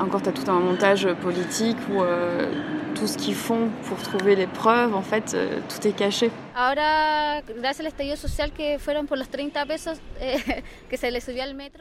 Encore, 0.00 0.22
tu 0.22 0.28
as 0.28 0.32
tout 0.32 0.50
un 0.50 0.60
montage 0.60 1.06
politique 1.22 1.76
où 1.92 2.02
euh, 2.02 2.50
tout 2.94 3.06
ce 3.06 3.16
qu'ils 3.16 3.34
font 3.34 3.68
pour 3.84 3.98
trouver 3.98 4.34
les 4.34 4.46
preuves, 4.46 4.94
en 4.94 5.02
fait, 5.02 5.32
euh, 5.34 5.60
tout 5.68 5.86
est 5.86 5.92
caché. 5.92 6.30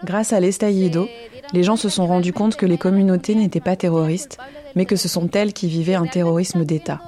Grâce 0.03 0.33
à 0.33 0.39
l'estallido, 0.39 1.07
les 1.53 1.63
gens 1.63 1.75
se 1.75 1.89
sont 1.89 2.05
rendus 2.05 2.33
compte 2.33 2.55
que 2.55 2.65
les 2.65 2.77
communautés 2.77 3.35
n'étaient 3.35 3.59
pas 3.59 3.75
terroristes, 3.75 4.37
mais 4.75 4.85
que 4.85 4.95
ce 4.95 5.07
sont 5.07 5.29
elles 5.31 5.53
qui 5.53 5.67
vivaient 5.67 5.95
un 5.95 6.07
terrorisme 6.07 6.63
d'État. 6.65 7.01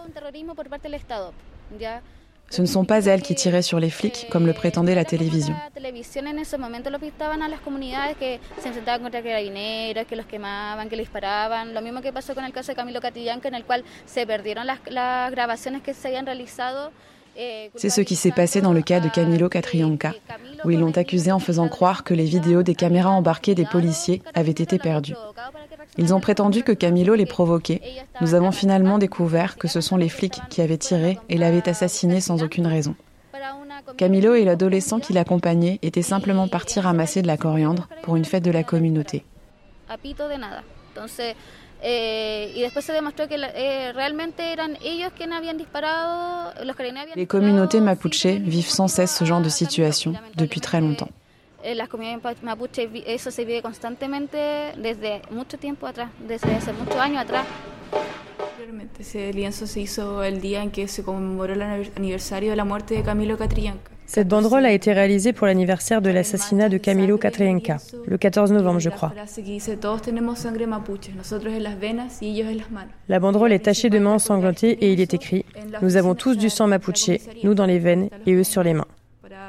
Ce 2.54 2.62
ne 2.62 2.68
sont 2.68 2.86
pas 2.86 3.04
elles 3.06 3.24
qui 3.24 3.34
tiraient 3.34 3.64
sur 3.64 3.80
les 3.80 3.90
flics, 3.90 4.28
comme 4.30 4.46
le 4.46 4.54
prétendait 4.54 4.94
la 4.94 5.06
télévision. 5.06 5.56
C'est 17.76 17.90
ce 17.90 18.02
qui 18.02 18.16
s'est 18.16 18.32
passé 18.32 18.62
dans 18.62 18.74
le 18.74 18.82
cas 18.82 19.00
de 19.00 19.10
Camilo 19.10 19.50
Catrianca, 19.50 20.14
où 20.64 20.72
ils 20.72 20.80
l'ont 20.80 20.92
accusé 20.92 21.32
en 21.32 21.40
faisant 21.40 21.68
croire 21.68 22.04
que 22.04 22.14
les 22.14 22.26
vidéos 22.26 22.64
des 22.64 22.76
caméras 22.76 23.12
embarquées 23.12 23.56
des 23.56 23.66
policiers 23.66 24.22
avaient 24.34 24.52
été 24.52 24.78
perdues. 24.78 25.16
Ils 25.98 26.14
ont 26.14 26.20
prétendu 26.20 26.64
que 26.64 26.72
Camilo 26.72 27.16
les 27.16 27.26
provoquait. 27.26 27.82
Nous 28.22 28.34
avons 28.34 28.52
finalement 28.52 28.98
découvert 28.98 29.58
que 29.58 29.68
ce 29.68 29.82
sont 29.82 29.98
les 29.98 30.10
flics 30.10 30.40
qui 30.50 30.62
avaient 30.62 30.78
tiré 30.78 31.18
et 31.30 31.38
l'avaient 31.38 31.68
assassiné 31.68 32.22
sans 32.22 32.44
aucune 32.44 32.68
raison. 32.68 32.96
Camilo 33.98 34.34
et 34.34 34.46
l'adolescent 34.46 35.00
qui 35.00 35.14
l'accompagnait 35.14 35.80
étaient 35.82 36.02
simplement 36.02 36.48
partis 36.48 36.80
ramasser 36.80 37.22
de 37.22 37.28
la 37.28 37.38
coriandre 37.38 37.90
pour 38.02 38.16
une 38.16 38.26
fête 38.26 38.44
de 38.44 38.52
la 38.52 38.64
communauté. 38.64 39.24
Les 47.16 47.28
communautés 47.28 47.82
mapuche 47.82 48.26
vivent 48.26 48.70
sans 48.70 48.88
cesse 48.88 49.18
ce 49.18 49.26
genre 49.26 49.42
de 49.42 49.50
situation 49.50 50.14
depuis 50.36 50.62
très 50.62 50.80
longtemps. 50.80 51.10
Eh, 51.64 51.76
las 51.76 51.88
comunidades 51.88 52.44
mapuche, 52.44 52.90
eso 53.06 53.32
se 53.32 53.46
vive 53.46 53.62
constantemente 53.62 54.74
desde 54.78 55.22
mucho 55.32 55.58
tiempo 55.58 55.88
atrás, 55.88 56.10
desde 56.20 56.54
hace 56.56 56.74
muchos 56.74 56.98
años 56.98 57.22
atrás. 57.22 57.46
Ese 59.00 59.32
lienzo 59.32 59.66
se 59.66 59.80
hizo 59.80 60.24
el 60.24 60.42
día 60.42 60.62
en 60.62 60.72
que 60.72 60.88
se 60.90 61.04
conmemoró 61.04 61.54
el 61.54 61.62
aniversario 61.62 62.50
de 62.50 62.56
la 62.58 62.66
muerte 62.66 62.96
de 62.96 63.04
Camilo 63.04 63.38
Catrillanca. 63.38 63.93
Cette 64.06 64.28
banderole 64.28 64.66
a 64.66 64.72
été 64.72 64.94
réalisée 64.94 65.34
pour 65.34 65.48
l'anniversaire 65.48 66.02
de 66.02 66.10
l'assassinat 66.10 66.70
de 66.70 66.78
Camilo 66.78 67.18
Catrillanca, 67.18 67.78
le 68.06 68.18
14 68.18 68.52
novembre, 68.52 68.80
je 68.80 68.90
crois. 68.90 69.14
La 73.10 73.20
banderole 73.20 73.54
est 73.54 73.60
tachée 73.60 73.90
de 73.90 74.00
mains 74.00 74.14
ensanglantées 74.14 74.72
et 74.72 74.94
il 74.94 75.02
est 75.02 75.14
écrit 75.14 75.46
Nous 75.82 75.96
avons 75.96 76.16
tous 76.16 76.38
du 76.38 76.50
sang 76.50 76.68
mapuche, 76.68 77.12
nous 77.44 77.54
dans 77.54 77.66
les 77.66 77.80
veines 77.80 78.10
et 78.26 78.34
eux 78.34 78.44
sur 78.44 78.64
les 78.64 78.74
mains. 78.74 78.88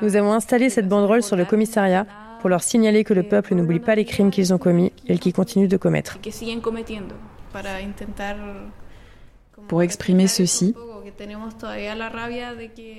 Nous 0.02 0.16
avons 0.16 0.32
installé 0.32 0.70
cette 0.70 0.88
banderole 0.88 1.22
sur 1.22 1.36
le 1.36 1.44
commissariat 1.44 2.06
pour 2.40 2.50
leur 2.50 2.62
signaler 2.62 3.04
que 3.04 3.14
le 3.14 3.22
peuple 3.22 3.54
n'oublie 3.54 3.80
pas 3.80 3.94
les 3.94 4.04
crimes 4.04 4.30
qu'ils 4.30 4.52
ont 4.52 4.58
commis 4.58 4.92
et 5.08 5.18
qu'ils 5.18 5.32
continuent 5.32 5.68
de 5.68 5.76
commettre. 5.76 6.18
Pour 9.68 9.82
exprimer 9.82 10.26
ceci, 10.26 10.74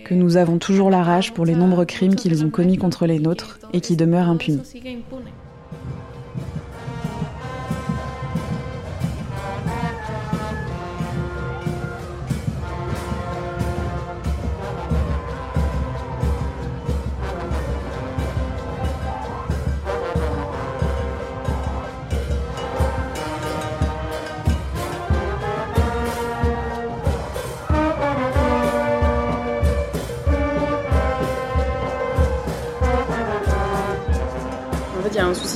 que 0.06 0.14
nous 0.14 0.38
avons 0.38 0.58
toujours 0.58 0.90
la 0.90 1.04
rage 1.04 1.34
pour 1.34 1.46
les 1.46 1.56
nombreux 1.56 1.86
crimes 1.86 2.16
qu'ils 2.16 2.46
ont 2.46 2.50
commis 2.50 2.78
contre 2.78 3.06
les 3.06 3.20
nôtres 3.20 3.60
et 3.74 3.82
qui 3.82 3.96
demeurent 3.96 4.30
impunis. 4.30 4.62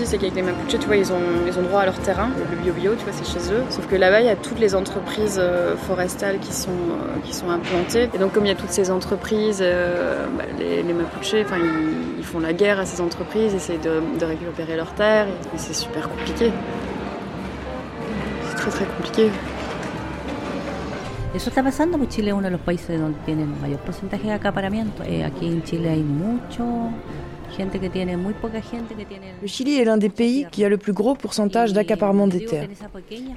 C'est 0.05 0.17
qu'avec 0.17 0.35
les 0.35 0.41
Mapuches, 0.41 0.79
tu 0.79 0.85
vois, 0.87 0.95
ils 0.95 1.11
ont, 1.11 1.45
ils 1.47 1.57
ont 1.57 1.61
droit 1.61 1.81
à 1.81 1.85
leur 1.85 1.99
terrain, 1.99 2.29
le 2.37 2.55
bio-bio, 2.57 2.95
tu 2.95 3.03
vois, 3.03 3.13
c'est 3.13 3.25
chez 3.25 3.53
eux. 3.53 3.63
Sauf 3.69 3.87
que 3.87 3.95
là-bas, 3.95 4.21
il 4.21 4.27
y 4.27 4.29
a 4.29 4.35
toutes 4.35 4.59
les 4.59 4.75
entreprises 4.75 5.37
euh, 5.39 5.75
forestales 5.75 6.39
qui 6.39 6.53
sont, 6.53 6.69
euh, 6.69 7.19
qui 7.23 7.33
sont 7.33 7.49
implantées. 7.49 8.09
Et 8.13 8.17
donc, 8.17 8.33
comme 8.33 8.45
il 8.45 8.49
y 8.49 8.51
a 8.51 8.55
toutes 8.55 8.71
ces 8.71 8.91
entreprises, 8.91 9.59
euh, 9.61 10.25
bah, 10.37 10.43
les, 10.57 10.83
les 10.83 10.93
enfin, 10.93 11.57
ils, 12.17 12.23
font 12.23 12.39
la 12.39 12.53
guerre 12.53 12.79
à 12.79 12.85
ces 12.85 13.01
entreprises, 13.01 13.53
essayent 13.53 13.79
de, 13.79 14.01
de 14.19 14.25
récupérer 14.25 14.75
leurs 14.75 14.93
terres. 14.93 15.27
Et 15.27 15.57
c'est 15.57 15.73
super 15.73 16.09
compliqué. 16.09 16.51
C'est 18.49 18.55
très 18.55 18.71
très 18.71 18.85
compliqué. 18.85 19.29
Eso 21.33 21.49
está 21.49 21.61
pasando, 21.61 21.99
pues 21.99 22.09
Chile 22.09 22.29
es 22.29 22.33
uno 22.33 22.45
de 22.45 22.51
los 22.51 22.61
países 22.61 22.99
donde 22.99 23.19
tiene 23.23 23.43
el 23.43 23.49
mayor 23.49 23.79
porcentaje 23.81 24.27
de 24.27 24.33
acaparamiento. 24.33 25.03
Eh, 25.03 25.23
aquí 25.23 25.45
en 25.45 25.61
Chile 25.63 25.89
hay 25.89 26.01
mucho 26.01 26.65
le 29.41 29.47
Chili 29.47 29.79
est 29.79 29.85
l'un 29.85 29.97
des 29.97 30.09
pays 30.09 30.47
qui 30.51 30.63
a 30.63 30.69
le 30.69 30.77
plus 30.77 30.93
gros 30.93 31.15
pourcentage 31.15 31.73
d'accaparement 31.73 32.27
des 32.27 32.45
terres. 32.45 32.67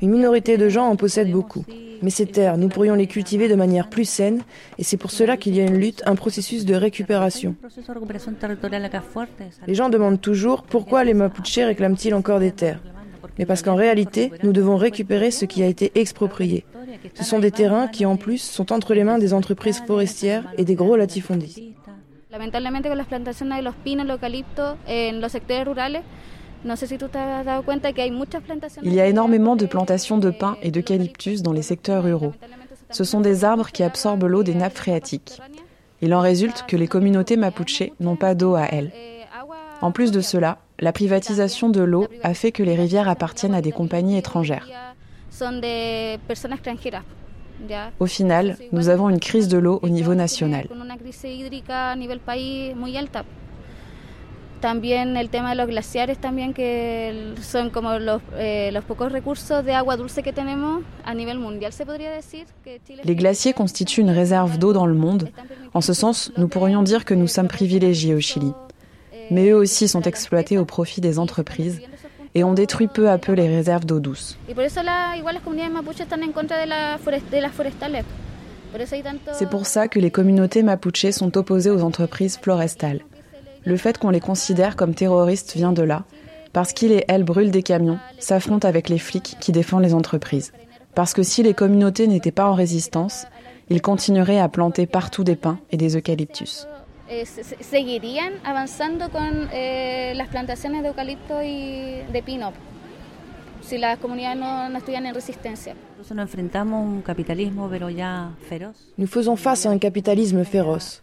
Une 0.00 0.10
minorité 0.10 0.56
de 0.56 0.68
gens 0.68 0.86
en 0.86 0.96
possèdent 0.96 1.32
beaucoup. 1.32 1.64
Mais 2.02 2.10
ces 2.10 2.26
terres, 2.26 2.58
nous 2.58 2.68
pourrions 2.68 2.94
les 2.94 3.06
cultiver 3.06 3.48
de 3.48 3.54
manière 3.54 3.88
plus 3.88 4.04
saine 4.04 4.42
et 4.78 4.84
c'est 4.84 4.96
pour 4.96 5.10
cela 5.10 5.36
qu'il 5.36 5.54
y 5.56 5.60
a 5.60 5.64
une 5.64 5.78
lutte, 5.78 6.02
un 6.06 6.16
processus 6.16 6.64
de 6.64 6.74
récupération. 6.74 7.54
Les 9.66 9.74
gens 9.74 9.88
demandent 9.88 10.20
toujours 10.20 10.62
pourquoi 10.62 11.04
les 11.04 11.14
Mapuches 11.14 11.58
réclament-ils 11.58 12.14
encore 12.14 12.40
des 12.40 12.52
terres 12.52 12.80
mais 13.38 13.46
parce 13.46 13.62
qu'en 13.62 13.74
réalité, 13.74 14.32
nous 14.42 14.52
devons 14.52 14.76
récupérer 14.76 15.30
ce 15.30 15.44
qui 15.44 15.62
a 15.62 15.66
été 15.66 15.92
exproprié. 15.94 16.64
Ce 17.14 17.24
sont 17.24 17.38
des 17.38 17.50
terrains 17.50 17.88
qui, 17.88 18.04
en 18.06 18.16
plus, 18.16 18.38
sont 18.38 18.72
entre 18.72 18.94
les 18.94 19.04
mains 19.04 19.18
des 19.18 19.32
entreprises 19.32 19.82
forestières 19.86 20.44
et 20.58 20.64
des 20.64 20.74
gros 20.74 20.96
latifondistes. 20.96 21.62
Lamentablemente 22.32 22.88
con 22.88 22.96
las 22.96 23.06
plantaciones 23.06 23.58
de 23.58 23.62
los 23.62 23.74
pinos, 23.74 24.06
en 24.86 25.20
los 25.20 25.32
sectores 25.32 25.66
rurales. 25.66 26.02
Il 28.82 28.94
y 28.94 29.00
a 29.00 29.06
énormément 29.06 29.56
de 29.56 29.66
plantations 29.66 30.16
de 30.16 30.30
pins 30.30 30.56
et 30.62 30.70
d'eucalyptus 30.70 31.42
dans 31.42 31.52
les 31.52 31.62
secteurs 31.62 32.04
ruraux. 32.04 32.32
Ce 32.90 33.04
sont 33.04 33.20
des 33.20 33.44
arbres 33.44 33.70
qui 33.70 33.82
absorbent 33.82 34.26
l'eau 34.26 34.44
des 34.44 34.54
nappes 34.54 34.76
phréatiques. 34.76 35.42
Il 36.00 36.14
en 36.14 36.20
résulte 36.20 36.64
que 36.68 36.76
les 36.76 36.86
communautés 36.86 37.36
mapuches 37.36 37.90
n'ont 38.00 38.16
pas 38.16 38.34
d'eau 38.34 38.54
à 38.54 38.66
elles. 38.70 38.92
En 39.80 39.90
plus 39.90 40.12
de 40.12 40.20
cela, 40.20 40.58
la 40.78 40.92
privatisation 40.92 41.68
de 41.68 41.82
l'eau 41.82 42.06
a 42.22 42.32
fait 42.32 42.52
que 42.52 42.62
les 42.62 42.76
rivières 42.76 43.08
appartiennent 43.08 43.54
à 43.54 43.60
des 43.60 43.72
compagnies 43.72 44.16
étrangères. 44.16 44.68
Au 47.98 48.06
final, 48.06 48.56
nous 48.72 48.88
avons 48.88 49.08
une 49.10 49.20
crise 49.20 49.48
de 49.48 49.58
l'eau 49.58 49.78
au 49.82 49.88
niveau 49.88 50.14
national. 50.14 50.66
También 54.62 55.16
el 55.16 55.28
tema 55.28 55.50
de 55.50 55.56
los 55.56 55.66
glaciares 55.66 56.18
también 56.18 56.54
que 56.54 57.34
son 57.42 57.70
como 57.70 57.98
los, 57.98 58.22
eh, 58.38 58.70
los 58.72 58.84
pocos 58.84 59.10
recursos 59.10 59.64
de 59.64 59.72
agua 59.72 59.96
dulce 59.96 60.22
que 60.22 60.32
tenemos 60.32 60.84
a 61.04 61.14
nivel 61.14 61.40
mundial 61.40 61.72
se 61.72 61.84
podría 61.84 62.12
decir 62.12 62.46
que 62.62 62.80
Chile 62.86 63.02
Les 63.02 63.16
glaciers 63.16 63.54
constituent 63.54 64.02
une 64.02 64.12
réserve 64.12 64.58
d'eau 64.58 64.72
dans 64.72 64.86
le 64.86 64.94
monde. 64.94 65.30
En 65.74 65.80
ce 65.80 65.92
sens, 65.92 66.30
nous 66.36 66.46
pourrions 66.46 66.84
dire 66.84 67.04
que 67.04 67.12
nous 67.12 67.26
sommes 67.26 67.48
privilégiés 67.48 68.14
au 68.14 68.20
Chili. 68.20 68.52
Mais 69.32 69.48
eux 69.50 69.56
aussi 69.56 69.88
sont 69.88 70.02
exploités 70.02 70.58
au 70.58 70.64
profit 70.64 71.00
des 71.00 71.18
entreprises 71.18 71.80
et 72.34 72.44
on 72.44 72.54
détruit 72.54 72.88
peu 72.88 73.10
à 73.10 73.18
peu 73.18 73.32
les 73.32 73.48
réserves 73.48 73.84
d'eau 73.84 74.00
douce. 74.00 74.38
C'est 79.32 79.50
pour 79.50 79.66
ça 79.66 79.88
que 79.88 79.98
les 79.98 80.10
communautés 80.10 80.62
mapuches 80.62 81.10
sont 81.10 81.36
opposées 81.36 81.70
aux 81.70 81.82
entreprises 81.82 82.38
florestales. 82.38 83.00
Le 83.64 83.76
fait 83.76 83.98
qu'on 83.98 84.10
les 84.10 84.20
considère 84.20 84.76
comme 84.76 84.94
terroristes 84.94 85.54
vient 85.54 85.72
de 85.72 85.82
là, 85.82 86.04
Parce 86.52 86.72
qu'il 86.74 86.92
et 86.92 87.04
elle 87.08 87.24
brûlent 87.24 87.50
des 87.50 87.62
camions, 87.62 87.98
s'affrontent 88.18 88.68
avec 88.68 88.88
les 88.88 88.98
flics 88.98 89.36
qui 89.40 89.52
défendent 89.52 89.84
les 89.84 89.94
entreprises. 89.94 90.52
Parce 90.94 91.14
que 91.14 91.22
si 91.22 91.42
les 91.42 91.54
communautés 91.54 92.06
n'étaient 92.06 92.30
pas 92.30 92.46
en 92.46 92.54
résistance, 92.54 93.26
ils 93.70 93.80
continueraient 93.80 94.38
à 94.38 94.48
planter 94.48 94.86
partout 94.86 95.24
des 95.24 95.36
pins 95.36 95.58
et 95.70 95.78
des 95.78 95.96
eucalyptus. 95.96 96.66
Eh, 97.12 97.26
seguirían 97.26 98.32
avanzando 98.42 99.10
con 99.10 99.50
eh, 99.52 100.14
las 100.16 100.28
plantaciones 100.28 100.80
de 100.80 100.88
eucalipto 100.88 101.42
y 101.42 102.00
de 102.10 102.22
pino 102.24 102.54
si 103.60 103.76
las 103.76 103.98
comunidades 103.98 104.38
no, 104.38 104.70
no 104.70 104.78
estuvieran 104.78 105.04
en 105.04 105.14
resistencia. 105.14 105.74
Nous 108.96 109.10
faisons 109.10 109.36
face 109.36 109.66
à 109.66 109.70
un 109.70 109.78
capitalisme 109.78 110.44
féroce. 110.44 111.02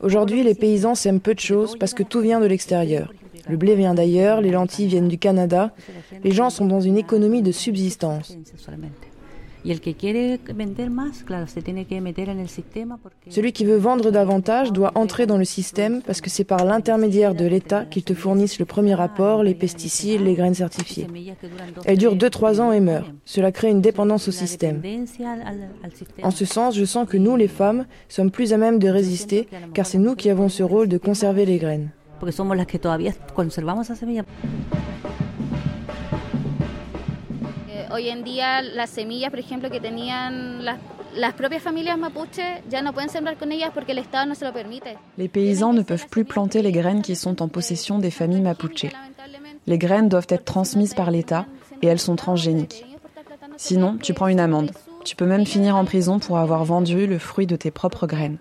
Aujourd'hui, 0.00 0.42
les 0.42 0.54
paysans 0.54 0.94
s'aiment 0.94 1.20
peu 1.20 1.34
de 1.34 1.40
choses 1.40 1.76
parce 1.78 1.92
que 1.92 2.02
tout 2.04 2.20
vient 2.20 2.40
de 2.40 2.46
l'extérieur. 2.46 3.12
Le 3.46 3.56
blé 3.58 3.74
vient 3.74 3.94
d'ailleurs, 3.94 4.40
les 4.40 4.50
lentilles 4.50 4.86
viennent 4.86 5.08
du 5.08 5.18
Canada. 5.18 5.72
Les 6.24 6.32
gens 6.32 6.48
sont 6.48 6.66
dans 6.66 6.80
une 6.80 6.96
économie 6.96 7.42
de 7.42 7.52
subsistance. 7.52 8.34
Celui 13.28 13.52
qui 13.52 13.64
veut 13.64 13.76
vendre 13.76 14.10
davantage 14.10 14.72
doit 14.72 14.92
entrer 14.94 15.26
dans 15.26 15.36
le 15.36 15.44
système 15.44 16.02
parce 16.02 16.20
que 16.20 16.30
c'est 16.30 16.44
par 16.44 16.64
l'intermédiaire 16.64 17.34
de 17.34 17.44
l'État 17.46 17.84
qu'ils 17.84 18.04
te 18.04 18.14
fournissent 18.14 18.58
le 18.58 18.64
premier 18.64 18.98
apport, 19.00 19.42
les 19.42 19.54
pesticides, 19.54 20.22
les 20.22 20.34
graines 20.34 20.54
certifiées. 20.54 21.06
Elle 21.84 21.98
dure 21.98 22.16
2-3 22.16 22.60
ans 22.60 22.72
et 22.72 22.80
meurt. 22.80 23.10
Cela 23.24 23.52
crée 23.52 23.70
une 23.70 23.80
dépendance 23.80 24.28
au 24.28 24.32
système. 24.32 24.82
En 26.22 26.30
ce 26.30 26.44
sens, 26.44 26.74
je 26.76 26.84
sens 26.84 27.08
que 27.08 27.16
nous, 27.16 27.36
les 27.36 27.48
femmes, 27.48 27.86
sommes 28.08 28.30
plus 28.30 28.52
à 28.52 28.56
même 28.56 28.78
de 28.78 28.88
résister 28.88 29.48
car 29.74 29.86
c'est 29.86 29.98
nous 29.98 30.14
qui 30.14 30.30
avons 30.30 30.48
ce 30.48 30.62
rôle 30.62 30.88
de 30.88 30.98
conserver 30.98 31.44
les 31.44 31.58
graines. 31.58 31.90
Hoy 37.90 38.08
en 38.08 38.24
día 38.24 38.62
las 38.62 38.90
semillas, 38.90 39.30
por 39.30 39.38
ejemplo, 39.38 39.70
que 39.70 39.80
tenían 39.80 40.64
las, 40.64 40.78
las 41.16 41.34
propias 41.34 41.62
familias 41.62 41.98
mapuche, 41.98 42.62
ya 42.68 42.82
no 42.82 42.92
pueden 42.92 43.10
sembrar 43.10 43.36
con 43.36 43.52
ellas 43.52 43.70
porque 43.74 43.92
el 43.92 43.98
Estado 43.98 44.26
no 44.26 44.34
se 44.34 44.44
lo 44.44 44.52
permite. 44.52 44.96
Les 45.16 45.28
paysans 45.28 45.72
ne 45.72 45.82
peuvent 45.82 46.08
plus 46.08 46.24
planter 46.24 46.62
les 46.62 46.72
graines 46.72 47.02
qui 47.02 47.16
sont 47.16 47.42
en 47.42 47.48
possession 47.48 47.98
des 47.98 48.10
familles 48.10 48.42
mapuche. 48.42 48.86
Les 49.66 49.78
graines 49.78 50.08
doivent 50.08 50.28
être 50.30 50.44
transmises 50.44 50.94
par 50.94 51.10
l'État 51.10 51.46
et 51.82 51.86
elles 51.86 52.00
sont 52.00 52.16
transgéniques. 52.16 52.84
Sinon, 53.56 53.98
tu 53.98 54.14
prends 54.14 54.28
une 54.28 54.40
amende. 54.40 54.72
Tu 55.04 55.16
peux 55.16 55.26
même 55.26 55.46
finir 55.46 55.76
en 55.76 55.84
prison 55.84 56.18
pour 56.18 56.38
avoir 56.38 56.64
vendu 56.64 57.06
le 57.06 57.18
fruit 57.18 57.46
de 57.46 57.56
tes 57.56 57.70
propres 57.70 58.06
graines. 58.06 58.38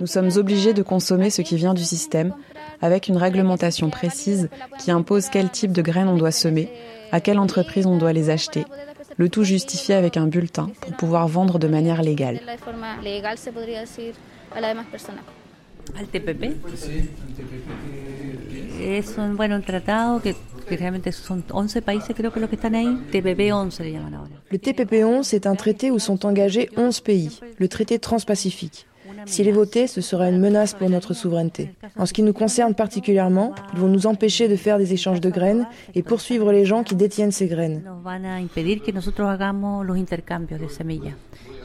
Nous 0.00 0.06
sommes 0.06 0.30
obligés 0.36 0.74
de 0.74 0.82
consommer 0.82 1.30
ce 1.30 1.42
qui 1.42 1.56
vient 1.56 1.74
du 1.74 1.84
système, 1.84 2.34
avec 2.82 3.08
une 3.08 3.16
réglementation 3.16 3.90
précise 3.90 4.48
qui 4.78 4.90
impose 4.90 5.28
quel 5.30 5.50
type 5.50 5.72
de 5.72 5.82
graines 5.82 6.08
on 6.08 6.16
doit 6.16 6.32
semer, 6.32 6.70
à 7.12 7.20
quelle 7.20 7.38
entreprise 7.38 7.86
on 7.86 7.96
doit 7.96 8.12
les 8.12 8.30
acheter, 8.30 8.64
le 9.16 9.28
tout 9.28 9.44
justifié 9.44 9.94
avec 9.94 10.16
un 10.16 10.26
bulletin 10.26 10.70
pour 10.80 10.92
pouvoir 10.92 11.28
vendre 11.28 11.58
de 11.58 11.68
manière 11.68 12.02
légale. 12.02 12.40
Es 18.84 19.16
un, 19.18 19.36
bueno, 19.36 19.56
un 19.56 19.62
tratado 19.62 20.20
que, 20.20 20.34
que 20.68 20.76
realmente 20.76 21.12
son 21.12 21.44
11 21.50 21.82
países 21.82 22.14
creo 22.14 22.32
que 22.32 22.40
los 22.40 22.48
que 22.48 22.56
están 22.56 22.74
ahí, 22.74 22.96
TPP 23.10 23.52
11 23.52 23.84
le 23.84 23.92
llaman 23.92 24.14
ahora. 24.14 24.32
Le 24.50 24.58
TPP 24.58 25.04
11 25.04 25.34
est 25.34 25.46
un 25.46 25.56
traité 25.56 25.90
où 25.90 25.98
sont 25.98 26.24
engagés 26.26 26.68
11 26.76 27.00
pays, 27.00 27.40
le 27.58 27.68
traité 27.68 27.98
transpacifique. 27.98 28.86
S'il 29.26 29.48
est 29.48 29.52
voté, 29.52 29.86
ce 29.86 30.00
sera 30.00 30.28
une 30.28 30.38
menace 30.38 30.74
pour 30.74 30.90
notre 30.90 31.14
souveraineté. 31.14 31.74
En 31.96 32.06
ce 32.06 32.12
qui 32.12 32.22
nous 32.22 32.32
concerne 32.32 32.74
particulièrement, 32.74 33.54
ils 33.72 33.80
vont 33.80 33.88
nous 33.88 34.06
empêcher 34.06 34.48
de 34.48 34.56
faire 34.56 34.78
des 34.78 34.92
échanges 34.92 35.20
de 35.20 35.30
graines 35.30 35.66
et 35.94 36.02
poursuivre 36.02 36.52
les 36.52 36.64
gens 36.64 36.82
qui 36.82 36.94
détiennent 36.94 37.32
ces 37.32 37.46
graines. 37.46 37.82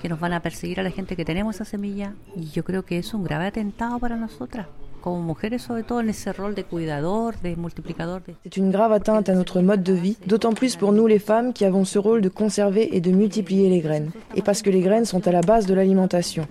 Que 0.01 0.07
nos 0.07 0.15
van 0.15 0.31
a 0.31 0.39
perseguir 0.39 0.79
a 0.79 0.83
la 0.83 0.91
gente 0.91 1.17
que 1.17 1.25
tenemos 1.25 1.55
esa 1.55 1.65
semilla 1.65 2.13
y 2.33 2.49
yo 2.51 2.63
creo 2.63 2.83
que 2.83 2.99
es 2.99 3.13
un 3.13 3.21
grave 3.21 3.47
atentado 3.47 3.99
para 3.99 4.15
nosotras. 4.15 4.67
C'est 8.44 8.57
une 8.57 8.72
grave 8.72 8.92
atteinte 8.92 9.29
à 9.29 9.33
notre 9.33 9.62
mode 9.62 9.83
de 9.83 9.94
vie, 9.94 10.18
d'autant 10.27 10.53
plus 10.53 10.75
pour 10.75 10.92
nous 10.92 11.07
les 11.07 11.20
femmes 11.20 11.53
qui 11.53 11.66
avons 11.66 11.85
ce 11.85 12.00
rôle 12.00 12.22
de 12.22 12.29
conserver 12.29 12.96
et 12.96 13.01
de 13.01 13.12
multiplier 13.12 13.70
les 13.70 13.79
graines, 13.79 14.12
et 14.35 14.42
parce 14.42 14.62
que 14.62 14.70
les 14.70 14.81
graines 14.81 15.05
sont 15.05 15.27
à 15.27 15.31
la 15.31 15.42
base 15.42 15.66
de 15.66 15.74
l'alimentation. 15.74 16.48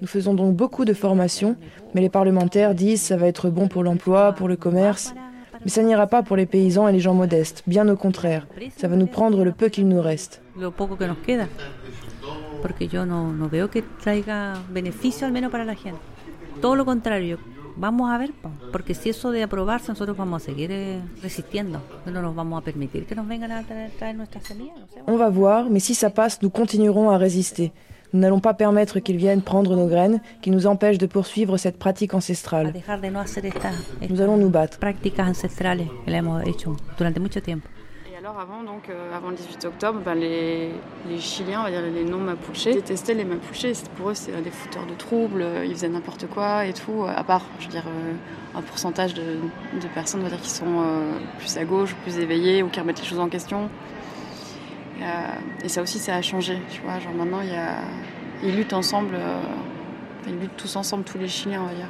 Nous 0.00 0.06
faisons 0.06 0.34
donc 0.34 0.54
beaucoup 0.54 0.84
de 0.84 0.94
formations, 0.94 1.56
mais 1.94 2.00
les 2.00 2.08
parlementaires 2.08 2.74
disent 2.74 3.02
ça 3.02 3.16
va 3.16 3.26
être 3.26 3.50
bon 3.50 3.68
pour 3.68 3.82
l'emploi, 3.82 4.32
pour 4.32 4.48
le 4.48 4.56
commerce. 4.56 5.14
Mais 5.64 5.70
ça 5.70 5.82
n'ira 5.82 6.08
pas 6.08 6.22
pour 6.22 6.36
les 6.36 6.46
paysans 6.46 6.88
et 6.88 6.92
les 6.92 6.98
gens 6.98 7.14
modestes, 7.14 7.62
bien 7.68 7.88
au 7.88 7.96
contraire. 7.96 8.48
Ça 8.76 8.88
va 8.88 8.96
nous 8.96 9.06
prendre 9.06 9.44
le 9.44 9.52
peu 9.52 9.68
qu'il 9.68 9.86
nous 9.86 10.00
reste. 10.00 10.42
Porque 12.62 12.88
yo 12.88 13.04
no, 13.04 13.32
no 13.32 13.48
veo 13.48 13.68
que 13.68 13.82
traiga 13.82 14.62
beneficio 14.70 15.26
al 15.26 15.32
menos 15.32 15.50
para 15.50 15.64
la 15.64 15.74
gente. 15.74 16.00
Todo 16.60 16.76
lo 16.76 16.84
contrario, 16.84 17.38
vamos 17.76 18.10
a 18.10 18.18
ver, 18.18 18.32
porque 18.70 18.94
si 18.94 19.10
eso 19.10 19.30
de 19.32 19.42
aprobarse, 19.42 19.90
nosotros 19.90 20.16
vamos 20.16 20.42
a 20.42 20.44
seguir 20.46 20.70
resistiendo. 21.22 21.82
No 22.06 22.22
nos 22.22 22.34
vamos 22.34 22.60
a 22.60 22.64
permitir 22.64 23.04
que 23.06 23.14
nos 23.14 23.26
vengan 23.26 23.52
a 23.52 23.62
traer, 23.64 23.90
traer 23.98 24.14
nuestras 24.14 24.44
semillas. 24.44 24.78
No 24.78 24.86
sé. 24.86 25.02
On 25.06 25.18
va 25.18 25.28
voir, 25.28 25.68
mais 25.68 25.82
si 25.84 25.94
ça 25.94 26.10
passe, 26.10 26.40
nous 26.42 26.50
continuerons 26.50 27.10
à 27.10 27.18
résister. 27.18 27.72
Nous 28.12 28.20
n'allons 28.20 28.40
pas 28.40 28.52
permettre 28.52 29.00
qu'ils 29.00 29.16
viennent 29.16 29.40
prendre 29.40 29.74
nos 29.74 29.86
graines, 29.86 30.20
qui 30.42 30.50
nous 30.50 30.66
empêchent 30.66 30.98
de 30.98 31.06
poursuivre 31.06 31.56
cette 31.56 31.78
pratique 31.78 32.12
ancestrale. 32.12 32.74
Nous 34.10 34.20
allons 34.20 34.36
nous 34.36 34.50
battre. 34.50 34.78
Prácticas 34.78 35.24
ancestrales 35.24 35.88
que 36.04 36.10
la 36.10 36.18
hemos 36.18 36.46
hecho 36.46 36.76
durante 36.98 37.18
mucho 37.20 37.40
tiempo. 37.40 37.68
Alors 38.24 38.38
avant, 38.38 38.62
donc, 38.62 38.88
euh, 38.88 39.16
avant 39.16 39.30
le 39.30 39.36
18 39.36 39.64
octobre, 39.64 40.00
ben, 40.04 40.14
les, 40.14 40.70
les, 41.08 41.18
Chiliens, 41.18 41.58
on 41.60 41.64
va 41.64 41.70
dire 41.72 41.82
les 41.82 42.04
non-mapuches, 42.04 42.66
détestaient 42.66 43.14
les 43.14 43.24
mapuches. 43.24 43.82
Pour 43.96 44.10
eux, 44.10 44.14
c'est 44.14 44.30
des 44.42 44.50
fouteurs 44.50 44.86
de 44.86 44.94
troubles, 44.94 45.44
ils 45.64 45.72
faisaient 45.72 45.88
n'importe 45.88 46.28
quoi 46.28 46.64
et 46.64 46.72
tout. 46.72 47.04
À 47.04 47.24
part, 47.24 47.42
je 47.58 47.64
veux 47.64 47.72
dire, 47.72 47.82
euh, 47.88 48.12
un 48.56 48.62
pourcentage 48.62 49.14
de, 49.14 49.22
de, 49.22 49.88
personnes 49.92 50.20
on 50.20 50.24
va 50.24 50.30
dire, 50.30 50.40
qui 50.40 50.50
sont 50.50 50.66
euh, 50.66 51.18
plus 51.38 51.56
à 51.56 51.64
gauche, 51.64 51.96
plus 52.04 52.18
éveillées 52.18 52.62
ou 52.62 52.68
qui 52.68 52.78
remettent 52.78 53.00
les 53.00 53.06
choses 53.06 53.18
en 53.18 53.28
question. 53.28 53.68
Et, 55.00 55.64
et 55.64 55.68
ça 55.68 55.82
aussi, 55.82 55.98
ça 55.98 56.14
a 56.14 56.22
changé. 56.22 56.60
Tu 56.70 56.80
vois, 56.82 57.00
genre 57.00 57.14
maintenant, 57.14 57.40
il 57.40 57.48
y 57.48 57.56
a, 57.56 57.78
ils 58.44 58.54
luttent 58.54 58.72
ensemble, 58.72 59.18
ils 60.28 60.38
luttent 60.38 60.56
tous 60.56 60.76
ensemble, 60.76 61.02
tous 61.02 61.18
les 61.18 61.26
Chiliens, 61.26 61.62
on 61.62 61.66
va 61.66 61.74
dire. 61.74 61.88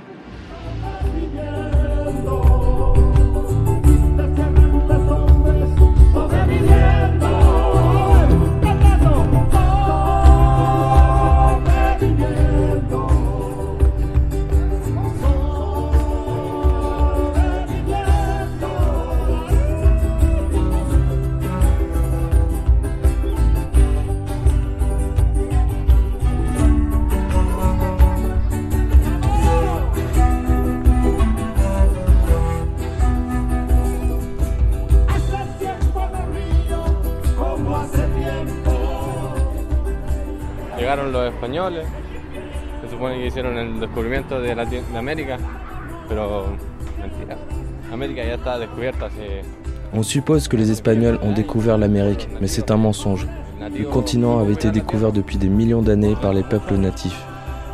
On 49.92 50.02
suppose 50.02 50.48
que 50.48 50.56
les 50.56 50.70
Espagnols 50.70 51.18
ont 51.22 51.32
découvert 51.32 51.78
l'Amérique, 51.78 52.28
mais 52.40 52.46
c'est 52.46 52.70
un 52.70 52.76
mensonge. 52.76 53.26
Le 53.60 53.84
continent 53.84 54.38
avait 54.38 54.54
été 54.54 54.70
découvert 54.70 55.12
depuis 55.12 55.36
des 55.36 55.48
millions 55.48 55.82
d'années 55.82 56.16
par 56.20 56.32
les 56.32 56.42
peuples 56.42 56.76
natifs. 56.76 57.22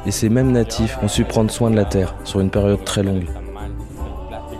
Et 0.06 0.10
ces 0.10 0.28
mêmes 0.28 0.52
natifs 0.52 0.98
ont 1.02 1.08
su 1.08 1.24
prendre 1.24 1.50
soin 1.50 1.70
de 1.70 1.76
la 1.76 1.84
terre 1.84 2.14
sur 2.24 2.40
une 2.40 2.50
période 2.50 2.84
très 2.84 3.02
longue. 3.02 3.26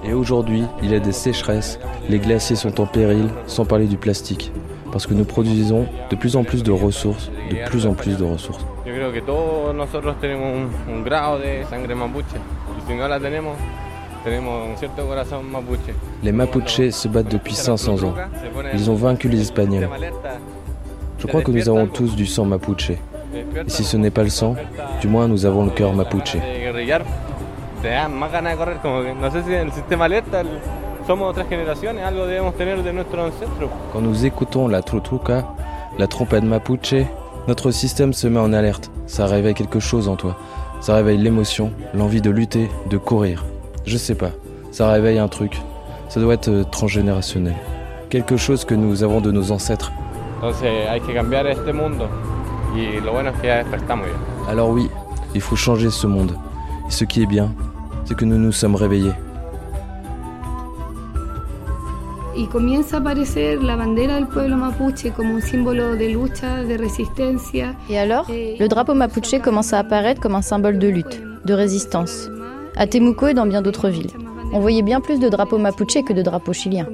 Et 0.04 0.12
aujourd'hui, 0.12 0.64
il 0.82 0.90
y 0.90 0.94
a 0.94 1.00
des 1.00 1.12
sécheresses, 1.12 1.78
les 2.08 2.18
glaciers 2.18 2.56
sont 2.56 2.80
en 2.80 2.86
péril, 2.86 3.28
sans 3.46 3.64
parler 3.64 3.86
du 3.86 3.96
plastique 3.96 4.52
parce 4.90 5.06
que 5.06 5.14
nous 5.14 5.24
produisons 5.24 5.86
de 6.10 6.16
plus 6.16 6.36
en 6.36 6.44
plus 6.44 6.62
de 6.62 6.72
ressources, 6.72 7.30
de 7.50 7.68
plus 7.68 7.86
en 7.86 7.94
plus 7.94 8.16
de 8.16 8.24
ressources. 8.24 8.64
Je 8.98 9.04
crois 9.04 9.12
que 9.12 9.20
tous 9.20 9.72
nosotros 9.74 10.16
tenemos 10.20 10.68
un, 10.88 11.04
grado 11.04 11.38
de 11.38 11.64
sangre 11.70 11.94
mapuche. 11.94 12.36
Y 12.76 12.88
si 12.88 12.94
no 12.94 13.06
la 13.06 13.20
tenemos, 13.20 13.56
tenemos 14.24 14.68
un 14.68 14.76
cierto 14.76 15.06
corazón 15.06 15.52
mapuche. 15.52 15.94
Les 16.24 16.32
Mapuches 16.32 16.96
se 16.96 17.06
battent 17.06 17.30
depuis 17.30 17.54
500 17.54 18.02
ans. 18.02 18.14
Ils 18.74 18.90
ont 18.90 18.96
vaincu 18.96 19.28
les 19.28 19.40
Espagnols. 19.40 19.88
Je 21.16 21.26
crois 21.28 21.42
que 21.42 21.52
nous 21.52 21.68
avons 21.68 21.86
tous 21.86 22.16
du 22.16 22.26
sang 22.26 22.44
mapuche. 22.44 22.90
Et 22.90 22.98
si 23.68 23.84
ce 23.84 23.96
n'est 23.96 24.10
pas 24.10 24.24
le 24.24 24.30
sang, 24.30 24.56
du 25.00 25.06
moins 25.06 25.28
nous 25.28 25.46
avons 25.46 25.64
le 25.66 25.70
cœur 25.70 25.92
mapuche. 25.92 26.36
Quand 33.92 34.00
nous 34.00 34.26
écoutons 34.26 34.66
la 34.66 34.82
trutruca, 34.82 35.46
la 35.98 36.06
trompette 36.08 36.42
mapuche, 36.42 36.94
notre 37.48 37.70
système 37.70 38.12
se 38.12 38.28
met 38.28 38.38
en 38.38 38.52
alerte. 38.52 38.90
Ça 39.06 39.24
réveille 39.24 39.54
quelque 39.54 39.80
chose 39.80 40.06
en 40.06 40.16
toi. 40.16 40.36
Ça 40.80 40.94
réveille 40.94 41.16
l'émotion, 41.16 41.72
l'envie 41.94 42.20
de 42.20 42.30
lutter, 42.30 42.68
de 42.90 42.98
courir. 42.98 43.46
Je 43.86 43.96
sais 43.96 44.14
pas. 44.14 44.30
Ça 44.70 44.90
réveille 44.90 45.18
un 45.18 45.28
truc. 45.28 45.58
Ça 46.10 46.20
doit 46.20 46.34
être 46.34 46.70
transgénérationnel. 46.70 47.56
Quelque 48.10 48.36
chose 48.36 48.66
que 48.66 48.74
nous 48.74 49.02
avons 49.02 49.22
de 49.22 49.32
nos 49.32 49.50
ancêtres. 49.50 49.92
Alors 54.46 54.68
oui, 54.68 54.90
il 55.34 55.40
faut 55.40 55.56
changer 55.56 55.88
ce 55.88 56.06
monde. 56.06 56.36
Et 56.86 56.92
ce 56.92 57.04
qui 57.04 57.22
est 57.22 57.26
bien, 57.26 57.54
c'est 58.04 58.14
que 58.14 58.26
nous 58.26 58.38
nous 58.38 58.52
sommes 58.52 58.76
réveillés. 58.76 59.12
Y 62.38 62.46
comienza 62.46 62.96
a 62.96 63.00
aparecer 63.00 63.62
la 63.62 63.74
bandera 63.74 64.14
del 64.14 64.28
pueblo 64.28 64.56
mapuche 64.56 65.10
como 65.10 65.34
un 65.34 65.42
símbolo 65.42 65.96
de 65.96 66.08
lucha, 66.10 66.62
de 66.62 66.76
resistencia. 66.76 67.74
Et 67.90 67.98
alors, 67.98 68.30
eh, 68.30 68.56
le 68.58 68.68
drapeau 68.68 68.94
mapuche 68.94 69.40
commence 69.42 69.72
à 69.72 69.80
apparaître 69.80 70.20
comme 70.20 70.36
un 70.36 70.42
symbole 70.42 70.78
de 70.78 70.86
lutte, 70.88 71.20
de 71.44 71.54
résistance. 71.54 72.30
À 72.76 72.86
Temuco 72.86 73.26
et 73.26 73.34
dans 73.34 73.46
bien 73.46 73.60
d'autres 73.60 73.88
villes. 73.88 74.12
On 74.52 74.60
voyait 74.60 74.82
bien 74.82 75.00
plus 75.00 75.18
de 75.18 75.28
drapeaux 75.28 75.58
mapuche 75.58 76.04
que 76.06 76.12
de 76.12 76.22
drapeaux 76.22 76.52
chiliens. 76.52 76.86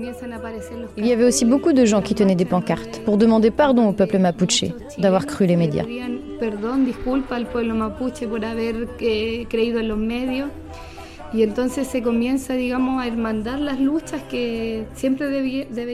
Il 0.96 1.06
y 1.06 1.12
avait 1.12 1.24
aussi 1.24 1.44
beaucoup 1.44 1.74
de 1.74 1.84
gens 1.84 2.00
qui 2.00 2.14
tenaient 2.14 2.34
des 2.34 2.46
pancartes 2.46 3.02
pour 3.04 3.18
demander 3.18 3.50
pardon 3.50 3.88
au 3.88 3.92
peuple 3.92 4.18
mapuche 4.18 4.64
d'avoir 4.98 5.26
cru 5.26 5.44
les 5.46 5.56
médias. 5.56 5.84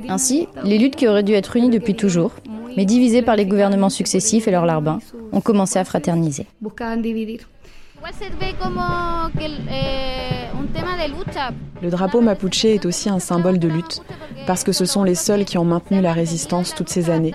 Eh. 0.07 0.11
Ainsi, 0.11 0.49
les 0.65 0.79
luttes 0.79 0.97
qui 0.97 1.09
auraient 1.09 1.23
dû 1.23 1.33
être 1.33 1.57
unies 1.57 1.71
depuis 1.71 1.95
toujours, 1.95 2.33
mais 2.77 2.85
divisées 2.85 3.23
par 3.23 3.37
les 3.37 3.47
gouvernements 3.47 3.89
successifs 3.91 4.47
et 4.49 4.51
leurs 4.51 4.67
larbins, 4.67 4.99
ont 5.33 5.41
commencé 5.41 5.79
à 5.79 5.85
fraterniser. 5.85 6.47
Le 11.83 11.91
drapeau 11.91 12.21
mapuche 12.21 12.65
est 12.65 12.87
aussi 12.87 13.09
un 13.09 13.19
symbole 13.19 13.59
de 13.59 13.69
lutte, 13.69 14.03
parce 14.47 14.65
que 14.65 14.73
ce 14.73 14.85
sont 14.85 15.05
les 15.05 15.15
seuls 15.15 15.45
qui 15.45 15.59
ont 15.59 15.65
maintenu 15.65 16.01
la 16.01 16.13
résistance 16.13 16.75
toutes 16.75 16.89
ces 16.89 17.11
années, 17.11 17.35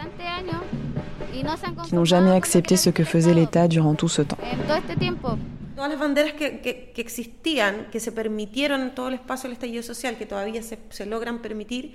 qui 1.86 1.96
n'ont 1.96 2.06
jamais 2.06 2.32
accepté 2.32 2.76
ce 2.78 2.90
que 2.90 3.04
faisait 3.04 3.34
l'État 3.34 3.68
durant 3.68 3.94
tout 3.96 4.08
ce 4.10 4.22
temps. 4.22 4.38
Todas 5.76 5.90
las 5.90 6.00
banderas 6.00 6.34
que, 6.34 6.60
que, 6.62 6.92
que, 6.94 7.02
existían, 7.02 7.88
que 7.92 8.00
se 8.00 8.12
permitieron 8.12 8.82
en 8.82 8.96
todo 8.96 9.10
el 9.10 9.16
espacio 9.16 9.50
del 9.50 9.54
estallido 9.54 9.84
social, 9.84 10.18
que 10.18 10.26
todavía 10.26 10.64
se, 10.64 10.80
se 10.90 11.06
logran 11.06 11.42
permitir, 11.42 11.94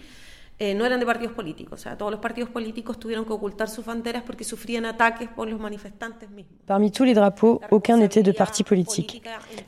eh, 0.62 0.75
no 0.75 0.85
eran 0.85 1.01
de 1.01 1.07
partidos 1.07 1.33
políticos. 1.33 1.81
O 1.81 1.83
sea, 1.83 1.97
todos 1.97 2.12
los 2.12 2.21
partidos 2.21 2.51
políticos 2.51 3.01
tuvieron 3.01 3.25
que 3.25 3.33
ocultar 3.33 3.71
sus 3.71 3.83
banderas 3.87 4.23
porque 4.23 4.45
sufrían 4.45 4.85
ataques 4.85 5.31
por 5.31 5.49
los 5.49 5.59
manifestantes 5.59 6.29
mismos. 6.29 6.53
Parmi 6.66 6.90
tous 6.90 7.07
les 7.07 7.14
drapeaux, 7.14 7.62
aucun 7.71 7.97
n'était 7.97 8.23
de 8.23 8.33
parti 8.33 8.62
politique. 8.62 9.23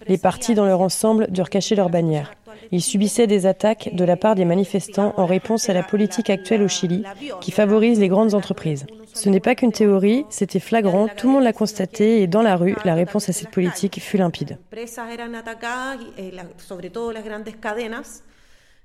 Les 0.07 0.19
partis 0.19 0.55
dans 0.55 0.67
leur 0.67 0.83
ensemble 0.83 1.29
durent 1.31 1.49
cacher 1.49 1.77
leurs 1.77 1.89
bannières. 1.89 2.35
Ils 2.71 2.83
subissaient 2.83 3.27
des 3.27 3.47
attaques 3.47 3.89
de 3.95 4.05
la 4.05 4.19
part 4.19 4.35
des 4.35 4.45
manifestants 4.45 5.15
en 5.17 5.25
réponse 5.25 5.71
à 5.71 5.73
la 5.73 5.83
politique 5.83 6.29
actuelle 6.29 6.63
au 6.63 6.69
Chili, 6.69 7.05
qui 7.41 7.53
favorise 7.53 7.99
les 7.99 8.09
grandes 8.09 8.35
entreprises. 8.35 8.85
Ce 9.15 9.29
n'est 9.29 9.41
pas 9.41 9.55
qu'une 9.55 9.73
théorie, 9.73 10.25
c'était 10.31 10.61
flagrant, 10.61 11.09
tout 11.09 11.27
le 11.27 11.35
monde 11.35 11.45
l'a 11.45 11.53
constaté 11.53 12.23
et 12.23 12.27
dans 12.27 12.43
la 12.43 12.57
rue, 12.57 12.77
la 12.85 12.95
réponse 12.95 13.29
à 13.29 13.33
cette 13.33 13.51
politique 13.51 14.01
fut 14.01 14.17
limpide. 14.17 14.59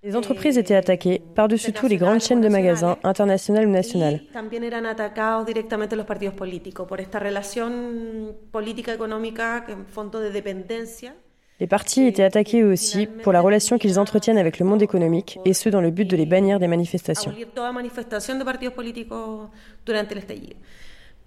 Les 0.03 0.15
entreprises 0.15 0.57
étaient 0.57 0.75
attaquées, 0.75 1.21
par-dessus 1.33 1.73
tout 1.73 1.87
les 1.87 1.97
grandes 1.97 2.21
chaînes 2.21 2.41
de 2.41 2.49
magasins, 2.49 2.97
internationales 3.03 3.67
ou 3.67 3.71
nationales. 3.71 4.21
Les 11.59 11.67
partis 11.67 12.03
étaient 12.05 12.23
attaqués 12.23 12.61
eux 12.61 12.71
aussi 12.71 13.07
pour 13.07 13.33
la 13.33 13.41
relation 13.41 13.77
qu'ils 13.77 13.97
entretiennent 13.97 14.37
avec 14.37 14.59
le 14.59 14.65
monde 14.65 14.81
économique 14.81 15.39
et 15.43 15.53
ce 15.53 15.69
dans 15.69 15.81
le 15.81 15.89
but 15.89 16.05
de 16.05 16.15
les 16.15 16.27
bannir 16.27 16.59
des 16.59 16.67
manifestations. 16.67 17.33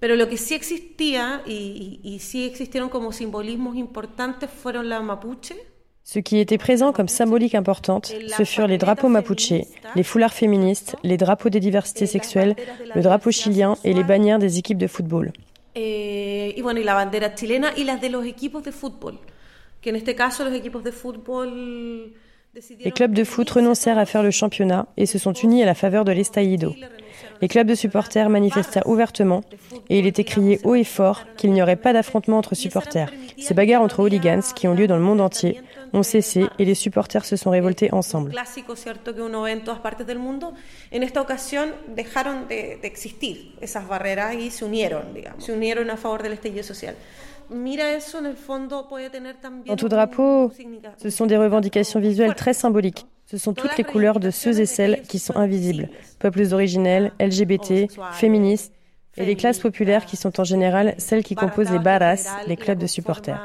Pero 0.00 0.16
lo 0.16 0.28
que 0.30 0.38
sí 0.38 0.54
existía 0.54 1.42
y, 1.46 2.00
y, 2.02 2.18
sí 2.20 2.46
existieron 2.46 2.88
como 2.88 3.12
simbolismos 3.12 3.76
importantes 3.76 4.48
fueron 4.48 4.88
la 4.88 5.00
mapuche. 5.00 5.54
Ce 6.02 6.18
qui 6.18 6.38
était 6.38 6.56
présent 6.56 6.92
comme 6.92 7.08
symbolique 7.08 7.54
importante, 7.54 8.06
ce 8.06 8.44
furent 8.44 8.66
les 8.66 8.78
drapeaux 8.78 9.08
mapuche, 9.08 9.52
les 9.94 10.02
foulards 10.02 10.32
féministes, 10.32 10.96
les 11.04 11.18
drapeaux 11.18 11.50
des 11.50 11.60
diversités 11.60 12.06
sexuelles, 12.06 12.56
le 12.94 13.02
drapeau 13.02 13.30
chilien 13.30 13.76
et 13.84 13.92
les 13.92 14.02
bannières 14.02 14.38
des 14.38 14.58
équipes 14.58 14.78
de 14.78 14.86
football. 14.86 15.32
Eh, 15.74 16.58
bueno, 16.62 16.80
y 16.80 16.84
la 16.84 16.94
bandera 16.94 17.34
chilena 17.34 17.68
y 17.76 17.84
las 17.84 18.00
de 18.00 18.08
los 18.08 18.24
equipos 18.24 18.64
de 18.64 18.72
fútbol. 18.72 19.18
Les 22.84 22.90
clubs 22.90 23.12
de 23.12 23.24
foot 23.24 23.50
renoncèrent 23.50 23.98
à 23.98 24.06
faire 24.06 24.22
le 24.22 24.30
championnat 24.30 24.86
et 24.96 25.06
se 25.06 25.18
sont 25.18 25.32
unis 25.32 25.62
à 25.62 25.66
la 25.66 25.74
faveur 25.74 26.04
de 26.04 26.12
l'Estaïdo. 26.12 26.74
Les 27.40 27.48
clubs 27.48 27.66
de 27.66 27.74
supporters 27.74 28.28
manifestèrent 28.28 28.88
ouvertement 28.88 29.42
et 29.88 29.98
il 29.98 30.06
était 30.06 30.24
crié 30.24 30.60
haut 30.64 30.74
et 30.74 30.84
fort 30.84 31.24
qu'il 31.36 31.52
n'y 31.52 31.62
aurait 31.62 31.76
pas 31.76 31.92
d'affrontement 31.92 32.38
entre 32.38 32.54
supporters. 32.54 33.10
Ces 33.38 33.54
bagarres 33.54 33.82
entre 33.82 34.00
hooligans 34.00 34.52
qui 34.54 34.68
ont 34.68 34.74
lieu 34.74 34.86
dans 34.86 34.96
le 34.96 35.02
monde 35.02 35.20
entier 35.20 35.60
ont 35.92 36.02
cessé 36.02 36.46
et 36.58 36.64
les 36.64 36.74
supporters 36.74 37.24
se 37.24 37.36
sont 37.36 37.50
révoltés 37.50 37.92
ensemble. 37.92 38.32
Dans 49.66 49.76
tout 49.76 49.88
drapeau, 49.88 50.52
ce 50.98 51.10
sont 51.10 51.26
des 51.26 51.36
revendications 51.36 51.98
visuelles 51.98 52.34
très 52.34 52.52
symboliques. 52.52 53.06
Ce 53.26 53.38
sont 53.38 53.54
toutes 53.54 53.76
les 53.76 53.84
couleurs 53.84 54.20
de 54.20 54.30
ceux 54.30 54.60
et 54.60 54.66
celles 54.66 55.02
qui 55.02 55.18
sont 55.18 55.36
invisibles. 55.36 55.88
Peuples 56.18 56.52
originels, 56.52 57.12
LGBT, 57.20 57.90
féministes 58.12 58.72
et 59.16 59.24
les 59.24 59.36
classes 59.36 59.58
populaires 59.58 60.06
qui 60.06 60.16
sont 60.16 60.40
en 60.40 60.44
général 60.44 60.94
celles 60.98 61.24
qui 61.24 61.34
composent 61.34 61.70
les 61.70 61.78
barras, 61.78 62.38
les 62.46 62.56
clubs 62.56 62.78
de 62.78 62.86
supporters. 62.86 63.40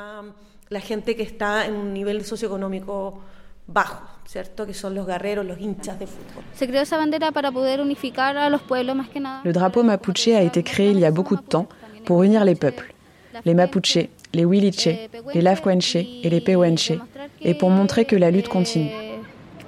La 0.69 0.79
gente 0.79 1.15
que 1.15 1.21
está 1.21 1.67
en 1.67 1.75
un 1.75 1.93
nivel 1.93 2.25
socioeconómico 2.25 3.19
bajo, 3.67 4.03
¿cierto? 4.25 4.65
Que 4.65 4.73
son 4.73 4.95
los 4.95 5.05
guerreros, 5.05 5.45
los 5.45 5.59
hinchas 5.59 5.99
de 5.99 6.07
fútbol. 6.07 6.43
Se 6.55 6.67
creó 6.67 6.81
esa 6.81 6.97
bandera 6.97 7.31
para 7.31 7.51
poder 7.51 7.81
unificar 7.81 8.35
a 8.35 8.49
los 8.49 8.63
pueblos 8.63 8.95
más 8.95 9.09
que 9.09 9.19
nada. 9.19 9.41
Le 9.43 9.53
drapeau 9.53 9.83
mapuche 9.83 10.35
a 10.35 10.41
été 10.41 10.63
créé 10.63 10.89
il 10.89 10.99
y 10.99 11.05
a 11.05 11.11
beaucoup 11.11 11.35
de 11.35 11.43
temps 11.43 11.67
pour 12.05 12.23
unir 12.23 12.43
les 12.45 12.55
peuples 12.55 12.94
les 13.43 13.53
Mapuche, 13.53 14.09
les 14.33 14.43
Huiliche, 14.43 15.09
les 15.33 15.41
Lafquenche 15.41 15.95
et 15.95 16.29
les 16.29 16.41
Pehuenche, 16.41 16.93
et 17.41 17.53
pour 17.53 17.69
montrer 17.69 18.05
que 18.05 18.15
la 18.15 18.31
lutte 18.31 18.47
continue. 18.47 18.91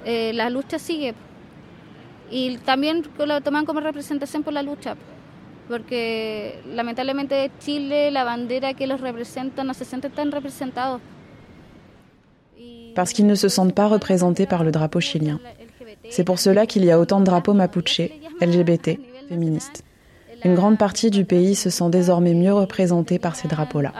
Eh, 0.04 0.32
la 0.32 0.48
lucha 0.48 0.78
sigue. 0.78 1.14
Y 2.30 2.58
también 2.58 3.02
lo 3.18 3.40
toman 3.40 3.66
como 3.66 3.80
representación 3.80 4.42
por 4.42 4.52
la 4.52 4.62
lucha. 4.62 4.96
Porque 5.68 6.60
lamentablemente 6.74 7.50
Chile, 7.60 8.10
la 8.10 8.24
bandera 8.24 8.72
que 8.72 8.86
los 8.86 9.00
representa, 9.00 9.64
no 9.64 9.74
se 9.74 9.84
siente 9.84 10.08
tan 10.08 10.32
representados. 10.32 11.00
Parce 12.94 13.12
qu'ils 13.12 13.26
ne 13.26 13.34
se 13.36 13.48
sentent 13.48 13.74
pas 13.74 13.86
représentés 13.86 14.46
par 14.46 14.64
le 14.64 14.72
drapeau 14.72 15.00
chilien. 15.00 15.38
C'est 16.08 16.24
pour 16.24 16.38
cela 16.38 16.66
qu'il 16.66 16.84
y 16.84 16.90
a 16.90 16.98
autant 16.98 17.20
de 17.20 17.26
drapeaux 17.26 17.52
mapuche, 17.52 18.00
LGBT, 18.40 18.98
féministes. 19.28 19.84
Une 20.44 20.54
grande 20.54 20.78
partie 20.78 21.10
du 21.10 21.24
pays 21.24 21.54
se 21.54 21.70
sent 21.70 21.90
désormais 21.90 22.34
mieux 22.34 22.54
représentée 22.54 23.18
par 23.18 23.34
ces 23.34 23.48
drapeaux-là. 23.48 23.92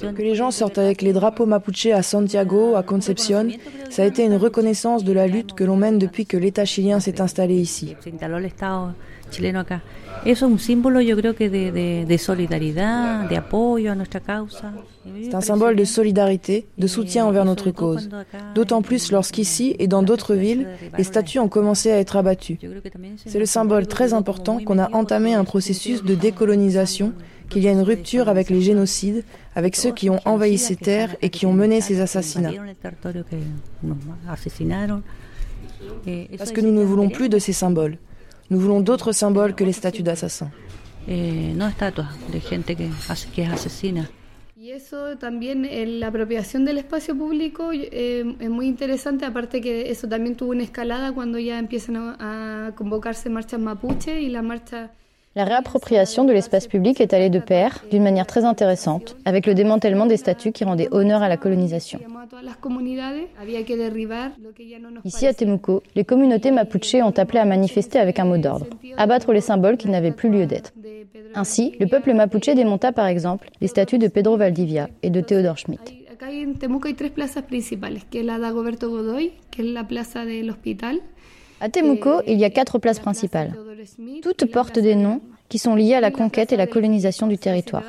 Que 0.00 0.22
les 0.22 0.34
gens 0.34 0.50
sortent 0.50 0.78
avec 0.78 1.02
les 1.02 1.12
drapeaux 1.12 1.46
mapuche 1.46 1.86
à 1.86 2.02
Santiago, 2.02 2.74
à 2.76 2.82
Concepción, 2.82 3.48
ça 3.90 4.02
a 4.02 4.04
été 4.04 4.24
une 4.24 4.36
reconnaissance 4.36 5.04
de 5.04 5.12
la 5.12 5.26
lutte 5.26 5.54
que 5.54 5.64
l'on 5.64 5.76
mène 5.76 5.98
depuis 5.98 6.26
que 6.26 6.36
l'État 6.36 6.64
chilien 6.64 7.00
s'est 7.00 7.20
installé 7.20 7.54
ici. 7.54 7.96
Eso 10.24 10.46
es 10.46 10.52
un 10.52 10.58
símbolo, 10.58 11.00
yo 11.00 11.16
creo 11.16 11.34
que 11.34 11.48
de, 11.48 11.70
de, 11.70 12.04
de 12.04 12.18
solidaridad, 12.18 13.28
de 13.28 13.36
apoyo 13.36 13.92
a 13.92 13.94
nuestra 13.94 14.18
causa. 14.20 14.72
C'est 15.22 15.34
un 15.34 15.40
symbole 15.40 15.76
de 15.76 15.84
solidarité, 15.84 16.66
de 16.78 16.86
soutien 16.88 17.26
envers 17.26 17.44
notre 17.44 17.70
cause. 17.70 18.08
D'autant 18.54 18.82
plus 18.82 19.12
lorsqu'ici 19.12 19.76
et 19.78 19.86
dans 19.86 20.02
d'autres 20.02 20.34
villes, 20.34 20.66
les 20.98 21.04
statues 21.04 21.38
ont 21.38 21.48
commencé 21.48 21.92
à 21.92 21.98
être 21.98 22.16
abattues. 22.16 22.58
C'est 23.24 23.38
le 23.38 23.46
symbole 23.46 23.86
très 23.86 24.14
important 24.14 24.58
qu'on 24.58 24.78
a 24.78 24.90
entamé 24.92 25.34
un 25.34 25.44
processus 25.44 26.02
de 26.02 26.14
décolonisation, 26.16 27.12
qu'il 27.48 27.62
y 27.62 27.68
a 27.68 27.72
une 27.72 27.82
rupture 27.82 28.28
avec 28.28 28.50
les 28.50 28.62
génocides, 28.62 29.22
avec 29.54 29.76
ceux 29.76 29.92
qui 29.92 30.10
ont 30.10 30.20
envahi 30.24 30.58
ces 30.58 30.74
terres 30.74 31.14
et 31.22 31.30
qui 31.30 31.46
ont 31.46 31.52
mené 31.52 31.80
ces 31.80 32.00
assassinats. 32.00 32.50
Parce 36.36 36.50
que 36.50 36.60
nous 36.60 36.72
ne 36.72 36.82
voulons 36.82 37.10
plus 37.10 37.28
de 37.28 37.38
ces 37.38 37.52
symboles. 37.52 37.98
Nous 38.50 38.60
voulons 38.60 38.80
d'autres 38.80 39.12
symboles 39.12 39.54
que 39.54 39.64
les 39.64 39.72
statues 39.72 40.02
d'assassins. 40.02 40.50
Eh, 41.08 41.52
no 41.54 41.68
estatuas 41.68 42.08
de 42.32 42.40
gente 42.40 42.76
que, 42.76 42.88
que 43.34 43.42
es 43.42 43.50
asesina. 43.50 44.08
Y 44.56 44.70
eso 44.70 45.16
también, 45.18 45.68
la 46.00 46.08
apropiación 46.08 46.64
del 46.64 46.78
espacio 46.78 47.16
público 47.16 47.70
eh, 47.72 48.36
es 48.40 48.50
muy 48.50 48.66
interesante, 48.66 49.24
aparte 49.24 49.60
que 49.60 49.90
eso 49.90 50.08
también 50.08 50.34
tuvo 50.34 50.50
una 50.50 50.62
escalada 50.62 51.12
cuando 51.12 51.38
ya 51.38 51.58
empiezan 51.58 51.96
a, 51.96 52.68
a 52.68 52.74
convocarse 52.74 53.28
marchas 53.30 53.60
mapuche 53.60 54.20
y 54.22 54.28
la 54.28 54.42
marcha 54.42 54.92
La 55.36 55.44
réappropriation 55.44 56.24
de 56.24 56.32
l'espace 56.32 56.66
public 56.66 56.98
est 56.98 57.12
allée 57.12 57.28
de 57.28 57.38
pair, 57.38 57.84
d'une 57.90 58.02
manière 58.02 58.26
très 58.26 58.46
intéressante, 58.46 59.18
avec 59.26 59.46
le 59.46 59.52
démantèlement 59.52 60.06
des 60.06 60.16
statues 60.16 60.50
qui 60.50 60.64
rendaient 60.64 60.88
honneur 60.92 61.22
à 61.22 61.28
la 61.28 61.36
colonisation. 61.36 62.00
Ici 65.04 65.26
à 65.26 65.34
Temuco, 65.34 65.82
les 65.94 66.04
communautés 66.04 66.52
mapuche 66.52 66.94
ont 66.94 67.10
appelé 67.10 67.38
à 67.38 67.44
manifester 67.44 67.98
avec 67.98 68.18
un 68.18 68.24
mot 68.24 68.38
d'ordre, 68.38 68.66
abattre 68.96 69.34
les 69.34 69.42
symboles 69.42 69.76
qui 69.76 69.90
n'avaient 69.90 70.10
plus 70.10 70.30
lieu 70.30 70.46
d'être. 70.46 70.72
Ainsi, 71.34 71.76
le 71.80 71.86
peuple 71.86 72.14
mapuche 72.14 72.54
démonta 72.54 72.92
par 72.92 73.06
exemple 73.06 73.50
les 73.60 73.68
statues 73.68 73.98
de 73.98 74.08
Pedro 74.08 74.38
Valdivia 74.38 74.88
et 75.02 75.10
de 75.10 75.20
Theodore 75.20 75.58
Schmidt. 75.58 75.92
Temuco 76.58 76.88
hay 76.88 76.94
tres 76.94 77.10
plazas 77.10 77.42
principales, 77.42 78.04
que 78.10 78.20
es 78.20 78.22
la 78.22 78.38
de 78.38 78.50
Goberto 78.50 78.88
Godoy, 78.88 79.32
la 79.58 79.86
à 81.60 81.68
Temuco, 81.68 82.22
il 82.26 82.38
y 82.38 82.44
a 82.44 82.50
quatre 82.50 82.78
places 82.78 82.98
principales. 82.98 83.54
Toutes 84.22 84.50
portent 84.50 84.78
des 84.78 84.94
noms 84.94 85.20
qui 85.48 85.58
sont 85.58 85.74
liés 85.74 85.94
à 85.94 86.00
la 86.00 86.10
conquête 86.10 86.52
et 86.52 86.56
la 86.56 86.66
colonisation 86.66 87.26
du 87.26 87.38
territoire. 87.38 87.84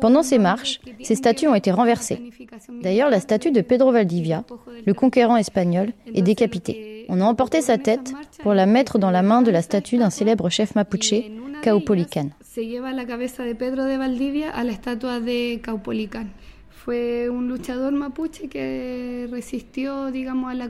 Pendant 0.00 0.22
ces 0.22 0.38
marches, 0.38 0.80
ces 1.02 1.14
statues 1.14 1.48
ont 1.48 1.54
été 1.54 1.70
renversées. 1.70 2.20
D'ailleurs, 2.82 3.10
la 3.10 3.20
statue 3.20 3.50
de 3.50 3.62
Pedro 3.62 3.92
Valdivia, 3.92 4.44
le 4.84 4.94
conquérant 4.94 5.36
espagnol, 5.36 5.92
est 6.14 6.22
décapitée. 6.22 7.06
On 7.08 7.20
a 7.20 7.24
emporté 7.24 7.62
sa 7.62 7.78
tête 7.78 8.12
pour 8.42 8.52
la 8.52 8.66
mettre 8.66 8.98
dans 8.98 9.10
la 9.10 9.22
main 9.22 9.42
de 9.42 9.50
la 9.50 9.62
statue 9.62 9.96
d'un 9.96 10.10
célèbre 10.10 10.50
chef 10.50 10.74
mapuche, 10.74 11.14
Caupolicán. 11.62 12.30
Fue 16.86 17.28
un 17.28 17.48
luchador 17.48 17.92
mapuche 17.92 18.48
que 18.48 19.26
resistió, 19.28 20.12
digamos, 20.12 20.52
a 20.52 20.54
la, 20.54 20.66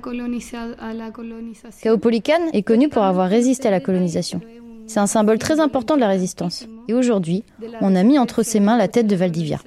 a 0.78 0.94
la 0.94 1.12
colonización. 1.12 1.92
Caupolicán 1.92 2.48
est 2.54 2.62
connu 2.62 2.88
pour 2.88 3.02
avoir 3.02 3.28
résisté 3.28 3.68
à 3.68 3.70
la 3.70 3.80
colonisation. 3.80 4.40
C'est 4.86 4.98
un 4.98 5.06
symbole 5.06 5.38
très 5.38 5.60
important 5.60 5.94
de 5.94 6.00
la 6.00 6.08
résistance. 6.08 6.66
Et 6.88 6.94
aujourd'hui, 6.94 7.44
on 7.82 7.94
a 7.94 8.02
mis 8.02 8.18
entre 8.18 8.42
ses 8.42 8.60
mains 8.60 8.78
la 8.78 8.88
tête 8.88 9.06
de 9.06 9.14
Valdivia. 9.14 9.60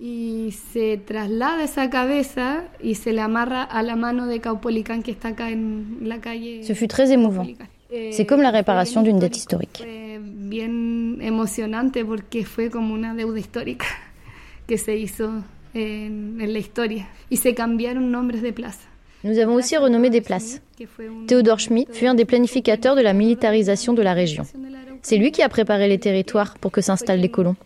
Y 0.00 0.50
se 0.50 0.96
traslada 0.96 1.62
esa 1.62 1.88
cabeza 1.88 2.64
y 2.82 2.96
se 2.96 3.12
le 3.12 3.20
amarra 3.20 3.62
a 3.62 3.84
la 3.84 3.94
mano 3.94 4.26
de 4.26 4.40
Caupolicán 4.40 5.00
que 5.04 5.12
está 5.12 5.28
acá 5.28 5.48
en 5.48 6.00
la 6.02 6.18
calle. 6.18 6.64
Ce 6.64 6.74
fut 6.74 6.88
très 6.88 7.12
émouvant. 7.12 7.46
C'est 8.10 8.26
comme 8.26 8.42
la 8.42 8.50
réparation 8.50 9.02
d'une 9.02 9.20
dette 9.20 9.36
historique. 9.36 9.84
Bien 10.20 11.20
emocionante 11.20 12.04
porque 12.04 12.44
fue 12.44 12.68
como 12.68 12.94
una 12.94 13.14
deuda 13.14 13.38
histórica 13.38 13.86
que 14.66 14.76
se 14.76 14.96
hizo 14.96 15.30
en, 15.74 16.40
en 16.40 16.52
la 16.52 16.58
historia 16.58 17.04
y 17.30 17.36
se 17.36 17.54
cambiaron 17.54 18.00
nombres 18.10 18.40
de 18.40 18.52
plaza. 18.52 18.80
Nous 19.24 19.38
avons 19.38 19.54
aussi 19.54 19.76
renommé 19.78 20.10
des 20.10 20.20
places. 20.20 20.60
Théodore 21.26 21.58
Schmidt 21.58 21.90
fut 21.92 22.06
un 22.06 22.14
des 22.14 22.26
planificateurs 22.26 22.94
de 22.94 23.00
la 23.00 23.14
militarisation 23.14 23.94
de 23.94 24.02
la 24.02 24.12
région. 24.12 24.44
C'est 25.00 25.16
lui 25.16 25.32
qui 25.32 25.42
a 25.42 25.48
préparé 25.48 25.88
les 25.88 25.98
territoires 25.98 26.58
pour 26.58 26.70
que 26.70 26.82
s'installent 26.82 27.20
les 27.20 27.30
colons. 27.30 27.56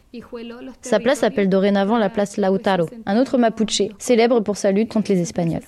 Sa 0.83 1.01
place 1.01 1.18
s'appelle 1.18 1.49
dorénavant 1.49 1.99
la 1.99 2.11
place 2.11 2.37
Lautaro, 2.37 2.88
un 3.07 3.18
autre 3.21 3.38
Mapuche, 3.38 3.83
célèbre 3.99 4.40
pour 4.40 4.57
sa 4.57 4.71
lutte 4.71 4.92
contre 4.92 5.11
les 5.12 5.21
Espagnols. 5.21 5.62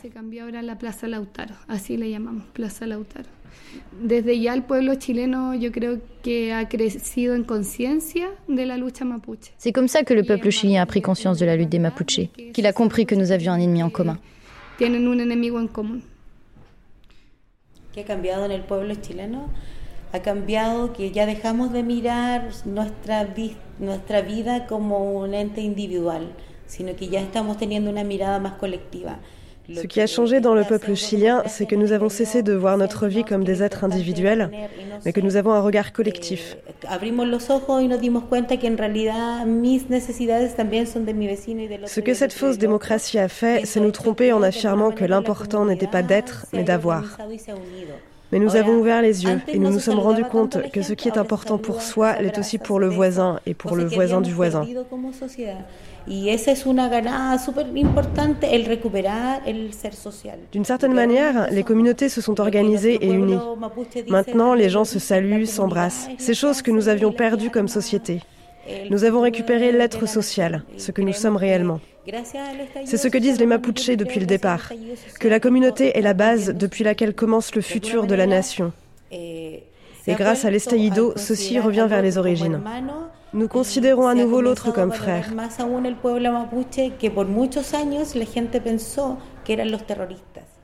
Desde 3.93 4.39
ya 4.41 4.55
el 4.55 4.63
pueblo 4.63 4.95
chileno 4.95 5.55
yo 5.55 5.73
creo 5.73 6.01
que 6.23 6.53
ha 6.53 6.69
crecido 6.69 7.35
en 7.35 7.45
conciencia 7.45 8.31
de 8.49 8.67
la 8.67 8.77
lucha 8.77 9.05
mapuche. 9.05 9.53
C'est 9.59 9.73
comme 9.73 9.89
ça 9.89 10.05
que 10.05 10.15
le 10.15 10.25
peuple 10.25 10.51
chilien 10.51 10.83
a 10.83 10.87
pris 10.87 11.03
conscience 11.03 11.39
de 11.39 11.47
la 11.47 11.57
lutte 11.57 11.71
des 11.71 11.79
Mapuches, 11.79 12.31
qu'il 12.53 12.67
a 12.67 12.73
compris 12.73 13.07
que 13.07 13.15
nous 13.15 13.31
avions 13.33 13.53
un 13.53 13.61
ennemi 13.61 13.83
en 13.83 13.91
commun. 13.91 14.19
Tienen 14.79 15.07
un 15.07 15.21
enemigo 15.21 15.61
en 15.61 15.69
común. 15.69 16.03
¿Qué 17.93 18.03
ha 18.03 18.05
cambiado 18.05 18.45
en 18.45 18.53
el 18.53 18.63
pueblo 18.63 18.95
chileno? 18.95 19.51
Ha 20.13 20.21
cambiado 20.21 20.93
que 20.93 21.11
ya 21.11 21.27
dejamos 21.27 21.73
de 21.73 21.83
mirar 21.83 22.51
nuestra, 22.65 23.29
nuestra 23.79 24.23
vida 24.23 24.67
como 24.67 25.13
un 25.13 25.35
ente 25.35 25.61
individual, 25.61 26.33
sino 26.67 26.97
que 26.97 27.09
ya 27.09 27.21
estamos 27.21 27.59
teniendo 27.59 27.91
una 27.91 28.05
mirada 28.05 28.39
más 28.39 28.55
colectiva. 28.55 29.19
Ce 29.75 29.87
qui 29.87 30.01
a 30.01 30.07
changé 30.07 30.41
dans 30.41 30.55
le 30.55 30.65
peuple 30.65 30.95
chilien, 30.95 31.43
c'est 31.47 31.67
que 31.67 31.75
nous 31.75 31.93
avons 31.93 32.09
cessé 32.09 32.43
de 32.43 32.53
voir 32.53 32.77
notre 32.79 33.07
vie 33.07 33.25
comme 33.25 33.45
des 33.45 33.63
êtres 33.63 33.85
individuels, 33.85 34.51
mais 35.05 35.13
que 35.13 35.21
nous 35.21 35.37
avons 35.37 35.53
un 35.53 35.61
regard 35.61 35.93
collectif. 35.93 36.57
Ce 41.87 42.01
que 42.01 42.15
cette 42.15 42.33
fausse 42.33 42.59
démocratie 42.59 43.19
a 43.19 43.29
fait, 43.29 43.67
c'est 43.67 43.81
nous 43.81 43.91
tromper 43.91 44.33
en 44.33 44.43
affirmant 44.43 44.91
que 44.91 45.05
l'important 45.05 45.65
n'était 45.65 45.87
pas 45.87 46.03
d'être, 46.03 46.47
mais 46.53 46.65
d'avoir. 46.65 47.19
Mais 48.33 48.39
nous 48.39 48.57
avons 48.57 48.79
ouvert 48.79 49.03
les 49.03 49.25
yeux 49.25 49.41
et 49.49 49.59
nous 49.59 49.71
nous 49.71 49.81
sommes 49.81 49.99
rendus 49.99 50.25
compte 50.25 50.71
que 50.71 50.83
ce 50.83 50.93
qui 50.93 51.09
est 51.09 51.19
important 51.19 51.59
pour 51.59 51.83
soi 51.83 52.21
l'est 52.21 52.39
aussi 52.39 52.59
pour 52.59 52.79
le 52.79 52.89
voisin 52.89 53.41
et 53.47 53.55
pour 53.55 53.77
le 53.77 53.85
voisin 53.85 54.21
du 54.21 54.33
voisin. 54.33 54.67
D'une 60.53 60.65
certaine 60.65 60.95
manière, 60.95 61.51
les 61.51 61.63
communautés 61.63 62.09
se 62.09 62.21
sont 62.21 62.41
organisées 62.41 63.05
et 63.05 63.11
unies. 63.11 63.39
Maintenant, 64.09 64.55
les 64.55 64.69
gens 64.69 64.85
se 64.85 64.99
saluent, 64.99 65.47
s'embrassent. 65.47 66.09
Ces 66.19 66.35
choses 66.35 66.63
que 66.63 66.71
nous 66.71 66.89
avions 66.89 67.13
perdues 67.13 67.51
comme 67.51 67.69
société. 67.69 68.21
Nous 68.91 69.05
avons 69.05 69.21
récupéré 69.21 69.73
l'être 69.73 70.07
social, 70.07 70.63
ce 70.77 70.93
que 70.93 71.03
nous 71.03 71.13
sommes 71.13 71.37
réellement. 71.37 71.81
C'est 72.85 72.97
ce 72.97 73.09
que 73.09 73.19
disent 73.19 73.39
les 73.39 73.47
Mapuches 73.47 73.91
depuis 73.91 74.21
le 74.21 74.27
départ, 74.27 74.73
que 75.19 75.29
la 75.29 75.41
communauté 75.41 75.97
est 75.99 76.03
la 76.03 76.15
base 76.15 76.55
depuis 76.55 76.85
laquelle 76.85 77.15
commence 77.15 77.55
le 77.55 77.61
futur 77.61 78.07
de 78.07 78.15
la 78.15 78.27
nation. 78.27 78.73
Et 79.13 79.63
grâce 80.09 80.45
à 80.45 80.51
l'estallido, 80.51 81.13
ceci 81.17 81.59
revient 81.61 81.87
vers 81.89 82.03
les 82.03 82.19
origines. 82.19 82.61
Nous 83.33 83.49
considérons 83.49 84.09
à 84.09 84.15
nouveau 84.15 84.41
l'autre 84.41 84.73
comme 84.73 84.93
frère. 84.93 85.31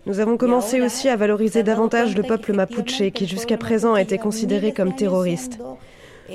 Nous 0.06 0.20
avons 0.20 0.36
commencé 0.36 0.80
aussi 0.80 1.08
à 1.08 1.16
valoriser 1.16 1.62
davantage 1.62 2.16
le 2.16 2.22
peuple 2.22 2.52
mapuche 2.52 3.10
qui 3.12 3.26
jusqu'à 3.26 3.56
présent 3.56 3.94
a 3.94 4.00
été 4.00 4.18
considéré 4.18 4.72
comme 4.72 4.94
terroriste. 4.94 5.58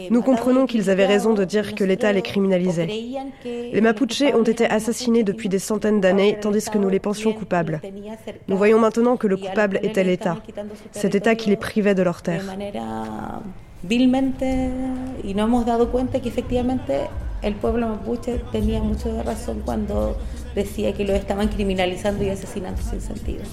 Nous 0.09 0.21
comprenons 0.21 0.65
qu'ils 0.65 0.89
avaient 0.89 1.05
raison 1.05 1.33
de 1.33 1.43
dire 1.43 1.75
que 1.75 1.83
l'État 1.83 2.11
les 2.11 2.21
criminalisait. 2.21 2.87
Les 3.45 3.81
Mapuches 3.81 4.33
ont 4.33 4.43
été 4.43 4.65
assassinés 4.65 5.23
depuis 5.23 5.49
des 5.49 5.59
centaines 5.59 6.01
d'années, 6.01 6.37
tandis 6.39 6.65
que 6.69 6.77
nous 6.77 6.89
les 6.89 6.99
pensions 6.99 7.33
coupables. 7.33 7.81
Nous 8.47 8.57
voyons 8.57 8.79
maintenant 8.79 9.17
que 9.17 9.27
le 9.27 9.37
coupable 9.37 9.79
était 9.83 10.03
l'État, 10.03 10.37
cet 10.91 11.15
État 11.15 11.35
qui 11.35 11.49
les 11.49 11.57
privait 11.57 11.95
de 11.95 12.03
leurs 12.03 12.21
terres. 12.21 12.45
el 17.41 17.55
pueblo 17.55 17.87
mapuche 17.87 18.39
tenía 18.51 18.81
mucho 18.81 19.11
de 19.11 19.23
razón 19.23 19.61
cuando 19.65 20.15
decía 20.55 20.93
que 20.93 21.05
lo 21.05 21.13
estaban 21.13 21.47
criminalizando 21.47 22.23
y 22.23 22.29
asesinando 22.29 22.81
sin 22.81 23.01
sentido. 23.01 23.43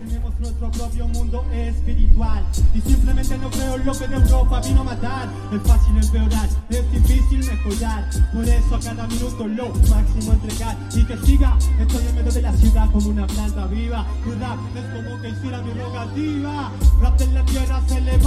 Tenemos 0.00 0.40
nuestro 0.40 0.70
propio 0.70 1.06
mundo 1.08 1.44
espiritual 1.52 2.42
y 2.74 2.80
simplemente 2.80 3.36
no 3.36 3.50
creo 3.50 3.76
lo 3.76 3.92
que 3.92 4.08
de 4.08 4.16
Europa 4.16 4.62
vino 4.66 4.80
a 4.80 4.84
matar. 4.84 5.28
Es 5.52 5.62
fácil 5.62 5.96
empeorar, 5.96 6.48
es 6.70 6.92
difícil 6.92 7.44
mejorar. 7.44 8.08
Por 8.32 8.44
eso 8.48 8.76
a 8.76 8.80
cada 8.80 9.06
minuto 9.06 9.46
lo 9.46 9.68
máximo 9.90 10.32
entregar 10.32 10.76
y 10.94 11.04
que 11.04 11.16
siga. 11.18 11.58
Estoy 11.78 12.06
en 12.06 12.14
medio 12.14 12.32
de 12.32 12.42
la 12.42 12.52
ciudad 12.54 12.90
como 12.90 13.10
una 13.10 13.26
planta 13.26 13.66
viva. 13.66 14.06
Rap 14.40 14.58
es 14.74 15.04
como 15.04 15.20
que 15.20 15.28
inspira 15.28 15.62
mi 15.62 15.72
rogativa. 15.74 16.72
Rap 17.02 17.20
en 17.20 17.34
la 17.34 17.44
tierra 17.44 17.82
se 17.86 18.00
levanta 18.00 18.19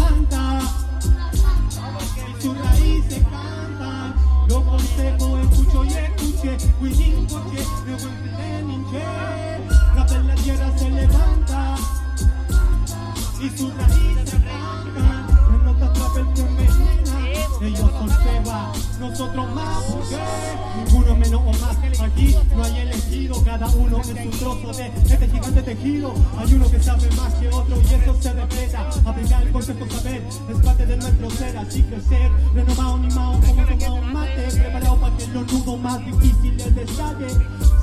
Ninguno 20.77 21.15
menos 21.15 21.41
o 21.41 21.51
más. 21.59 21.77
Aquí 21.99 22.35
no 22.55 22.63
hay 22.63 22.79
elegido, 22.79 23.43
cada 23.43 23.67
uno 23.67 24.01
es 24.01 24.07
un 24.09 24.31
trozo 24.31 24.73
de 24.73 24.87
este 24.87 25.27
gigante 25.27 25.61
tejido. 25.61 26.13
Hay 26.37 26.53
uno 26.53 26.69
que 26.69 26.79
sabe 26.81 27.09
más 27.15 27.33
que 27.35 27.47
otro 27.49 27.77
y 27.77 27.93
eso 27.93 28.21
se 28.21 28.33
respeta. 28.33 28.89
Aplicar 29.05 29.43
el 29.43 29.51
consejo 29.51 29.85
saber 29.89 30.21
es 30.49 30.57
parte 30.65 30.85
de 30.85 30.97
nuestro 30.97 31.29
ser, 31.31 31.57
así 31.57 31.83
que 31.83 32.01
ser 32.01 32.31
renovado, 32.53 32.95
animado, 32.95 33.39
como 33.41 33.65
tomado 33.65 34.01
mate. 34.01 34.47
Preparado 34.51 34.99
para 34.99 35.17
que 35.17 35.27
los 35.27 35.51
nudos 35.51 35.79
más 35.79 36.05
difíciles 36.05 36.75
les 36.75 36.89
sale. 36.91 37.27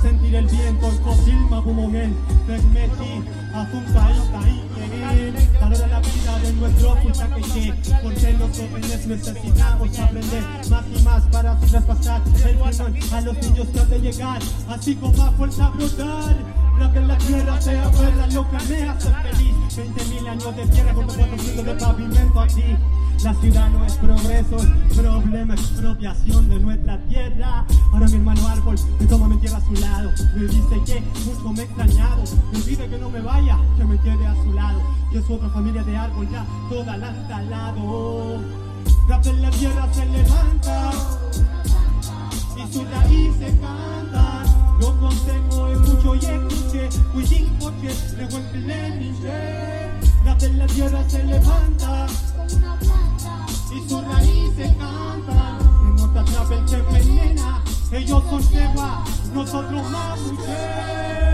sentir 0.01 0.35
el 0.35 0.47
viento, 0.47 0.87
el 0.87 1.49
mapumogen, 1.49 2.15
Tecmechi, 2.47 3.21
Azunca, 3.21 3.40
Yocaín, 3.40 3.40
valora 5.59 5.87
la 5.87 5.99
vida 5.99 6.39
de 6.41 6.53
nuestro 6.53 6.95
que 6.95 7.73
porque 8.01 8.33
los 8.33 8.57
jóvenes 8.57 9.07
necesitamos 9.07 9.99
aprender 9.99 10.43
más 10.69 10.85
y 10.87 11.03
más 11.03 11.23
para 11.23 11.59
traspasar 11.59 12.21
el 12.25 12.57
perdón 12.57 13.13
a 13.13 13.21
los 13.21 13.37
niños 13.37 13.67
que 13.67 13.79
han 13.79 13.89
de 13.89 13.99
llegar, 13.99 14.41
así 14.69 14.95
con 14.95 15.15
más 15.17 15.35
fuerza 15.35 15.69
brutal. 15.69 16.35
Lo 16.79 16.91
que 16.91 16.99
la 17.01 17.17
tierra 17.17 17.61
sea 17.61 17.87
verdad, 17.89 18.31
lo 18.31 18.49
que 18.49 18.57
me 18.67 18.89
hace 18.89 19.09
feliz. 19.09 19.60
20.000 19.77 20.27
años 20.27 20.55
de 20.55 20.67
tierra 20.67 20.93
con 20.93 21.05
cuatro 21.05 21.25
minutos 21.27 21.65
de 21.65 21.75
pavimento 21.75 22.39
aquí. 22.41 22.63
La 23.23 23.33
ciudad 23.35 23.69
no 23.69 23.85
es 23.85 23.93
progreso, 23.93 24.57
es 24.57 24.97
problema, 24.97 25.53
expropiación 25.53 26.49
de 26.49 26.59
nuestra 26.59 26.97
tierra. 27.07 27.65
Ahora 27.93 28.07
mi 28.07 28.15
hermano 28.15 28.47
árbol 28.47 28.75
me 28.99 29.05
toma 29.05 29.27
mi 29.29 29.37
tierra 29.37 29.57
a 29.57 29.61
su 29.61 29.73
lado. 29.73 30.09
Me 30.35 30.43
dice 30.43 30.81
que 30.85 31.03
mucho 31.25 31.53
me 31.53 31.61
he 31.61 31.63
extrañado. 31.65 32.23
Me 32.51 32.59
pide 32.59 32.89
que 32.89 32.97
no 32.97 33.09
me 33.09 33.21
vaya, 33.21 33.57
que 33.77 33.85
me 33.85 33.97
quede 33.99 34.27
a 34.27 34.35
su 34.43 34.51
lado. 34.51 34.81
Que 35.09 35.19
es 35.19 35.29
otra 35.29 35.49
familia 35.49 35.83
de 35.83 35.95
árbol 35.95 36.27
ya, 36.29 36.45
toda 36.69 36.97
la 36.97 37.07
han 37.07 37.27
talado. 37.29 38.41
Rap 39.07 39.25
en 39.25 39.41
la 39.41 39.51
tierra 39.51 39.93
se 39.93 40.05
levanta 40.05 40.91
y 42.57 42.73
sus 42.73 42.89
raíces 42.89 43.53
cantan. 43.61 44.40
Yo 44.81 44.99
consejo 44.99 45.67
es 45.67 45.77
mucho 45.77 46.15
y 46.15 46.25
escuché, 46.25 46.89
cuidín 47.13 47.55
coche, 47.59 47.95
luego 48.17 48.37
en 48.37 48.51
Rap 50.25 50.41
en 50.41 50.57
la 50.57 50.65
tierra 50.65 51.07
se 51.07 51.23
levanta 51.23 52.07
y 53.71 53.89
sus 53.89 54.03
raíces 54.03 54.71
cantan. 54.79 55.59
En 55.85 55.99
otra 56.03 56.55
el 56.55 56.65
que 56.65 56.75
envenena, 56.77 57.63
ellos 57.91 58.23
son 58.27 58.43
cegua, 58.43 59.03
nosotros 59.35 59.91
más 59.91 60.19
mujeres. 60.19 61.30